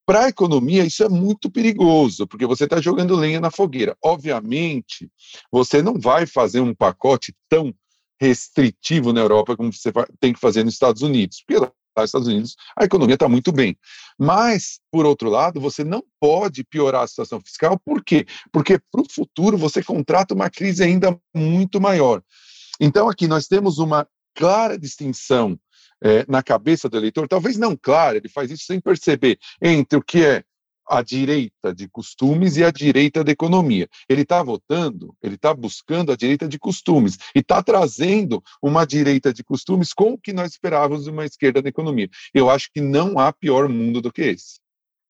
Para 0.05 0.25
a 0.25 0.29
economia, 0.29 0.85
isso 0.85 1.03
é 1.03 1.09
muito 1.09 1.51
perigoso, 1.51 2.25
porque 2.25 2.45
você 2.45 2.63
está 2.63 2.79
jogando 2.79 3.15
lenha 3.15 3.41
na 3.41 3.51
fogueira. 3.51 3.95
Obviamente, 4.01 5.11
você 5.51 5.81
não 5.81 5.99
vai 5.99 6.25
fazer 6.25 6.61
um 6.61 6.73
pacote 6.73 7.35
tão 7.49 7.73
restritivo 8.19 9.13
na 9.13 9.19
Europa 9.19 9.55
como 9.55 9.71
você 9.71 9.91
tem 10.19 10.33
que 10.33 10.39
fazer 10.39 10.63
nos 10.63 10.73
Estados 10.73 11.01
Unidos, 11.01 11.43
porque 11.45 11.59
lá 11.59 11.71
nos 12.01 12.09
Estados 12.09 12.27
Unidos 12.27 12.55
a 12.75 12.85
economia 12.85 13.15
está 13.15 13.27
muito 13.27 13.51
bem. 13.51 13.77
Mas, 14.17 14.79
por 14.91 15.05
outro 15.05 15.29
lado, 15.29 15.59
você 15.59 15.83
não 15.83 16.03
pode 16.19 16.63
piorar 16.63 17.03
a 17.03 17.07
situação 17.07 17.39
fiscal, 17.39 17.79
por 17.79 18.03
quê? 18.03 18.25
Porque 18.51 18.79
para 18.91 19.01
o 19.01 19.09
futuro 19.09 19.57
você 19.57 19.83
contrata 19.83 20.33
uma 20.33 20.49
crise 20.49 20.83
ainda 20.83 21.17
muito 21.33 21.79
maior. 21.79 22.21
Então, 22.79 23.09
aqui 23.09 23.27
nós 23.27 23.47
temos 23.47 23.79
uma 23.79 24.07
clara 24.35 24.77
distinção 24.77 25.59
é, 26.03 26.25
na 26.27 26.43
cabeça 26.43 26.87
do 26.87 26.97
eleitor, 26.97 27.27
talvez 27.27 27.57
não 27.57 27.75
clara, 27.75 28.17
ele 28.17 28.29
faz 28.29 28.51
isso 28.51 28.65
sem 28.65 28.79
perceber, 28.79 29.39
entre 29.61 29.97
o 29.97 30.01
que 30.01 30.23
é 30.23 30.43
a 30.89 31.01
direita 31.01 31.73
de 31.73 31.87
costumes 31.87 32.57
e 32.57 32.63
a 32.63 32.71
direita 32.71 33.23
da 33.23 33.31
economia. 33.31 33.87
Ele 34.07 34.21
está 34.21 34.41
votando, 34.41 35.13
ele 35.21 35.35
está 35.35 35.53
buscando 35.53 36.11
a 36.11 36.15
direita 36.15 36.47
de 36.47 36.57
costumes 36.57 37.17
e 37.35 37.39
está 37.39 37.61
trazendo 37.61 38.41
uma 38.61 38.85
direita 38.85 39.33
de 39.33 39.43
costumes 39.43 39.93
com 39.93 40.13
o 40.13 40.17
que 40.17 40.33
nós 40.33 40.51
esperávamos 40.51 41.03
de 41.05 41.09
uma 41.09 41.25
esquerda 41.25 41.61
na 41.61 41.69
economia. 41.69 42.09
Eu 42.33 42.49
acho 42.49 42.69
que 42.73 42.81
não 42.81 43.19
há 43.19 43.31
pior 43.33 43.67
mundo 43.67 44.01
do 44.01 44.11
que 44.11 44.21
esse. 44.21 44.59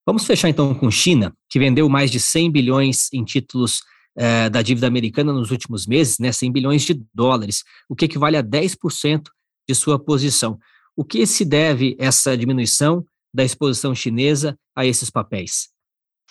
Vamos 0.06 0.26
fechar 0.26 0.48
então 0.50 0.74
com 0.74 0.90
China, 0.90 1.34
que 1.50 1.60
vendeu 1.60 1.90
mais 1.90 2.10
de 2.10 2.20
100 2.20 2.52
bilhões 2.52 3.12
em 3.12 3.26
títulos 3.26 3.82
eh, 4.18 4.50
da 4.50 4.62
dívida 4.62 4.88
americana 4.88 5.34
nos 5.34 5.52
últimos 5.52 5.86
meses, 5.86 6.18
né, 6.18 6.32
100 6.32 6.52
bilhões 6.52 6.82
de 6.84 7.00
dólares, 7.14 7.64
o 7.90 7.96
que 7.96 8.06
equivale 8.06 8.38
a 8.38 8.42
10% 8.42 9.24
de 9.68 9.76
sua 9.76 10.00
posição. 10.00 10.58
O 10.96 11.04
que 11.04 11.28
se 11.28 11.46
deve 11.46 11.96
essa 12.00 12.36
diminuição 12.36 13.06
da 13.34 13.44
exposição 13.44 13.94
chinesa 13.94 14.58
a 14.76 14.86
esses 14.86 15.10
papéis? 15.10 15.70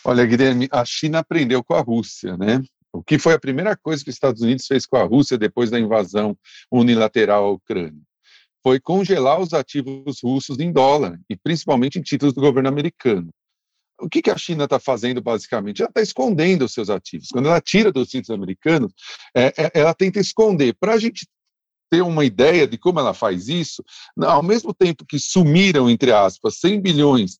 Olha, 0.04 0.24
Guilherme, 0.24 0.68
a 0.70 0.84
China 0.84 1.18
aprendeu 1.18 1.64
com 1.64 1.74
a 1.74 1.80
Rússia, 1.80 2.36
né? 2.36 2.62
O 2.92 3.02
que 3.02 3.18
foi 3.18 3.34
a 3.34 3.38
primeira 3.38 3.76
coisa 3.76 4.02
que 4.02 4.10
os 4.10 4.16
Estados 4.16 4.40
Unidos 4.40 4.66
fez 4.66 4.86
com 4.86 4.96
a 4.96 5.02
Rússia 5.02 5.36
depois 5.36 5.70
da 5.70 5.78
invasão 5.78 6.36
unilateral 6.70 7.44
à 7.44 7.50
Ucrânia? 7.50 8.00
Foi 8.62 8.80
congelar 8.80 9.40
os 9.40 9.52
ativos 9.52 10.20
russos 10.22 10.58
em 10.58 10.72
dólar, 10.72 11.18
e 11.28 11.36
principalmente 11.36 11.98
em 11.98 12.02
títulos 12.02 12.34
do 12.34 12.40
governo 12.40 12.68
americano. 12.68 13.28
o 14.00 14.08
que, 14.08 14.30
a 14.30 14.36
China 14.36 14.64
está 14.64 14.78
fazendo 14.78 15.20
basicamente? 15.20 15.82
Ela 15.82 15.90
está 15.90 16.00
escondendo 16.00 16.64
os 16.64 16.72
seus 16.72 16.90
ativos. 16.90 17.28
Quando 17.28 17.46
ela 17.46 17.60
tira 17.60 17.92
dos 17.92 18.10
cintos 18.10 18.30
americanos, 18.30 18.92
é, 19.34 19.46
é, 19.56 19.70
ela 19.74 19.94
tenta 19.94 20.18
esconder. 20.18 20.74
Para 20.78 20.94
a 20.94 20.98
gente 20.98 21.26
ter 21.90 22.02
uma 22.02 22.24
ideia 22.24 22.66
de 22.66 22.78
como 22.78 23.00
ela 23.00 23.14
faz 23.14 23.48
isso, 23.48 23.84
ao 24.20 24.42
mesmo 24.42 24.74
tempo 24.74 25.04
que 25.06 25.18
sumiram, 25.18 25.88
entre 25.88 26.12
aspas, 26.12 26.58
100 26.58 26.80
bilhões 26.80 27.38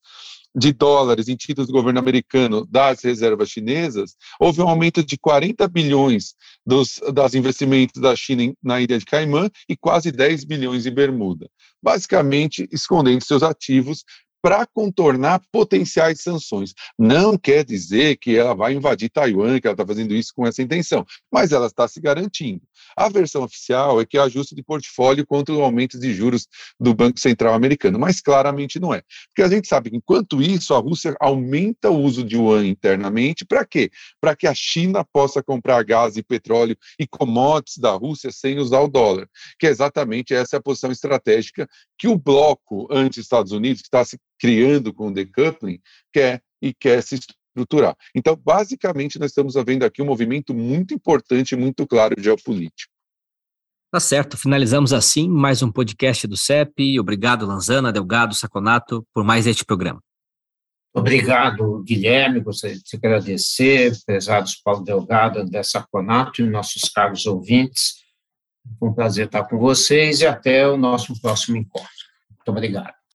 de 0.56 0.72
dólares 0.72 1.28
em 1.28 1.37
títulos 1.37 1.68
do 1.68 1.72
governo 1.74 1.98
americano 1.98 2.66
das 2.66 3.02
reservas 3.02 3.50
chinesas, 3.50 4.16
houve 4.40 4.62
um 4.62 4.68
aumento 4.68 5.04
de 5.04 5.18
40 5.18 5.68
bilhões 5.68 6.35
dos 6.64 6.98
das 7.12 7.35
investimentos 7.35 8.00
da 8.00 8.16
China 8.16 8.54
na 8.62 8.80
ilha 8.80 8.98
de 8.98 9.04
Caimã 9.04 9.50
e 9.68 9.76
quase 9.76 10.11
10 10.11 10.44
bilhões 10.44 10.87
em 10.87 10.94
Bermuda, 10.94 11.46
basicamente 11.82 12.66
escondendo 12.72 13.22
seus 13.22 13.42
ativos 13.42 14.02
para 14.42 14.66
contornar 14.66 15.40
potenciais 15.51 16.22
sanções. 16.22 16.75
Não 16.99 17.37
quer 17.37 17.64
dizer 17.64 18.16
que 18.16 18.37
ela 18.37 18.55
vai 18.55 18.75
invadir 18.75 19.11
Taiwan, 19.11 19.61
que 19.61 19.66
ela 19.66 19.75
está 19.75 19.87
fazendo 19.87 20.14
isso 20.14 20.33
com 20.35 20.46
essa 20.46 20.62
intenção, 20.62 21.05
mas 21.33 21.53
ela 21.53 21.66
está 21.66 21.87
se 21.88 22.01
garantindo. 22.01 22.62
A 22.96 23.09
versão 23.09 23.42
oficial 23.42 24.01
é 24.01 24.07
que 24.07 24.18
é 24.18 24.20
ajuste 24.20 24.55
de 24.55 24.62
portfólio 24.62 25.27
contra 25.27 25.55
o 25.55 25.62
aumento 25.62 25.99
de 25.99 26.14
juros 26.14 26.46
do 26.79 26.94
Banco 26.94 27.20
Central 27.20 27.55
americano, 27.55 27.99
mas 27.99 28.20
claramente 28.20 28.79
não 28.79 28.94
é. 28.94 29.03
Porque 29.29 29.42
a 29.42 29.49
gente 29.49 29.68
sabe 29.68 29.90
que, 29.90 29.96
enquanto 29.96 30.40
isso, 30.40 30.75
a 30.75 30.79
Rússia 30.79 31.16
aumenta 31.20 31.90
o 31.90 32.01
uso 32.01 32.25
de 32.25 32.37
yuan 32.37 32.66
internamente, 32.66 33.44
para 33.44 33.64
quê? 33.64 33.90
Para 34.20 34.35
que 34.35 34.46
a 34.46 34.55
China 34.55 35.05
possa 35.05 35.42
comprar 35.42 35.83
gás 35.85 36.16
e 36.16 36.22
petróleo 36.22 36.77
e 36.99 37.07
commodities 37.07 37.79
da 37.79 37.92
Rússia 37.92 38.31
sem 38.31 38.59
usar 38.59 38.81
o 38.81 38.88
dólar, 38.88 39.29
que 39.59 39.66
é 39.66 39.70
exatamente 39.70 40.35
essa 40.35 40.57
a 40.57 40.62
posição 40.62 40.90
estratégica 40.90 41.68
que 41.99 42.09
o 42.09 42.18
bloco 42.18 42.88
anti-Estados 42.90 43.53
Unidos, 43.53 43.83
que 43.83 43.88
está 43.88 44.05
se 44.05 44.18
criando 44.38 44.92
com 44.92 45.09
o 45.09 45.12
decoupling, 45.12 45.81
quer 46.12 46.42
e 46.61 46.72
quer 46.75 47.03
se 47.03 47.16
estruturar. 47.16 47.96
Então, 48.14 48.37
basicamente, 48.37 49.18
nós 49.18 49.31
estamos 49.31 49.55
vendo 49.66 49.85
aqui 49.85 50.03
um 50.03 50.07
movimento 50.07 50.55
muito 50.55 50.94
importante 50.94 51.53
e 51.53 51.57
muito 51.57 51.87
claro 51.87 52.14
geopolítico. 52.18 52.92
Tá 53.90 54.01
certo, 54.01 54.37
finalizamos 54.37 54.92
assim 54.92 55.29
mais 55.29 55.62
um 55.62 55.70
podcast 55.70 56.27
do 56.27 56.37
CEP. 56.37 56.99
Obrigado, 56.99 57.46
Lanzana, 57.46 57.92
Delgado, 57.92 58.35
Saconato, 58.35 59.07
por 59.14 59.25
mais 59.25 59.46
este 59.46 59.64
programa. 59.64 60.01
Obrigado, 60.92 61.83
Guilherme. 61.83 62.40
Gostaria 62.40 62.77
de 62.77 62.83
te 62.83 62.96
agradecer, 62.96 63.92
prezados 64.05 64.57
Paulo 64.57 64.83
Delgado, 64.83 65.38
André 65.38 65.62
Saconato 65.62 66.42
e 66.42 66.49
nossos 66.49 66.90
caros 66.94 67.27
ouvintes. 67.27 67.96
Foi 68.79 68.88
um 68.88 68.94
prazer 68.94 69.27
estar 69.27 69.44
com 69.44 69.59
vocês 69.59 70.20
e 70.20 70.27
até 70.27 70.66
o 70.66 70.77
nosso 70.77 71.18
próximo 71.20 71.57
encontro. 71.57 71.88
Muito 72.31 72.49
obrigado. 72.49 73.06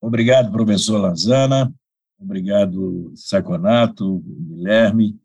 Obrigado, 0.00 0.50
professor 0.50 0.98
Lanzana. 0.98 1.72
Obrigado, 2.18 3.12
Saconato, 3.14 4.22
Guilherme. 4.26 5.18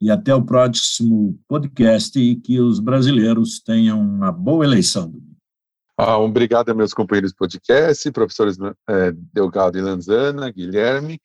E 0.00 0.10
até 0.10 0.34
o 0.34 0.44
próximo 0.44 1.38
podcast 1.48 2.18
e 2.18 2.36
que 2.36 2.60
os 2.60 2.80
brasileiros 2.80 3.60
tenham 3.60 4.00
uma 4.00 4.30
boa 4.30 4.64
eleição. 4.64 5.14
Ah, 5.96 6.18
obrigado 6.18 6.70
a 6.70 6.74
meus 6.74 6.92
companheiros 6.92 7.32
podcast, 7.32 8.10
professores 8.10 8.58
é, 8.88 9.12
Delgado 9.32 9.78
e 9.78 9.80
Lanzana, 9.80 10.50
Guilherme, 10.50 11.20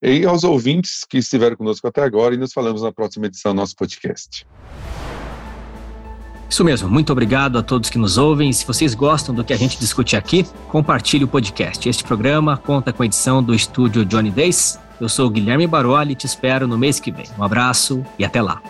e 0.00 0.24
aos 0.24 0.44
ouvintes 0.44 1.04
que 1.04 1.18
estiveram 1.18 1.56
conosco 1.56 1.88
até 1.88 2.02
agora, 2.02 2.34
e 2.34 2.38
nos 2.38 2.52
falamos 2.52 2.82
na 2.82 2.92
próxima 2.92 3.26
edição 3.26 3.52
do 3.52 3.56
nosso 3.56 3.74
podcast. 3.74 4.46
Isso 6.52 6.62
mesmo, 6.62 6.86
muito 6.86 7.10
obrigado 7.10 7.56
a 7.56 7.62
todos 7.62 7.88
que 7.88 7.96
nos 7.96 8.18
ouvem. 8.18 8.52
Se 8.52 8.66
vocês 8.66 8.94
gostam 8.94 9.34
do 9.34 9.42
que 9.42 9.54
a 9.54 9.56
gente 9.56 9.78
discute 9.78 10.16
aqui, 10.16 10.44
compartilhe 10.68 11.24
o 11.24 11.28
podcast. 11.28 11.88
Este 11.88 12.04
programa 12.04 12.58
conta 12.58 12.92
com 12.92 13.02
a 13.02 13.06
edição 13.06 13.42
do 13.42 13.54
estúdio 13.54 14.04
Johnny 14.04 14.30
Days. 14.30 14.78
Eu 15.00 15.08
sou 15.08 15.30
Guilherme 15.30 15.66
Baroli 15.66 16.12
e 16.12 16.14
te 16.14 16.26
espero 16.26 16.68
no 16.68 16.76
mês 16.76 17.00
que 17.00 17.10
vem. 17.10 17.24
Um 17.38 17.42
abraço 17.42 18.04
e 18.18 18.24
até 18.24 18.42
lá. 18.42 18.60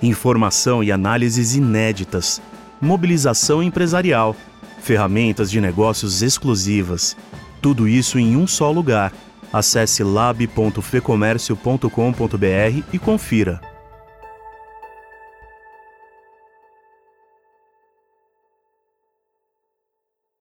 Informação 0.00 0.84
e 0.84 0.92
análises 0.92 1.56
inéditas, 1.56 2.40
mobilização 2.80 3.60
empresarial, 3.60 4.36
ferramentas 4.80 5.50
de 5.50 5.60
negócios 5.60 6.22
exclusivas. 6.22 7.16
Tudo 7.60 7.88
isso 7.88 8.16
em 8.16 8.36
um 8.36 8.46
só 8.46 8.70
lugar. 8.70 9.12
Acesse 9.52 10.04
lab.fecomércio.com.br 10.04 12.84
e 12.92 12.98
confira. 13.00 13.69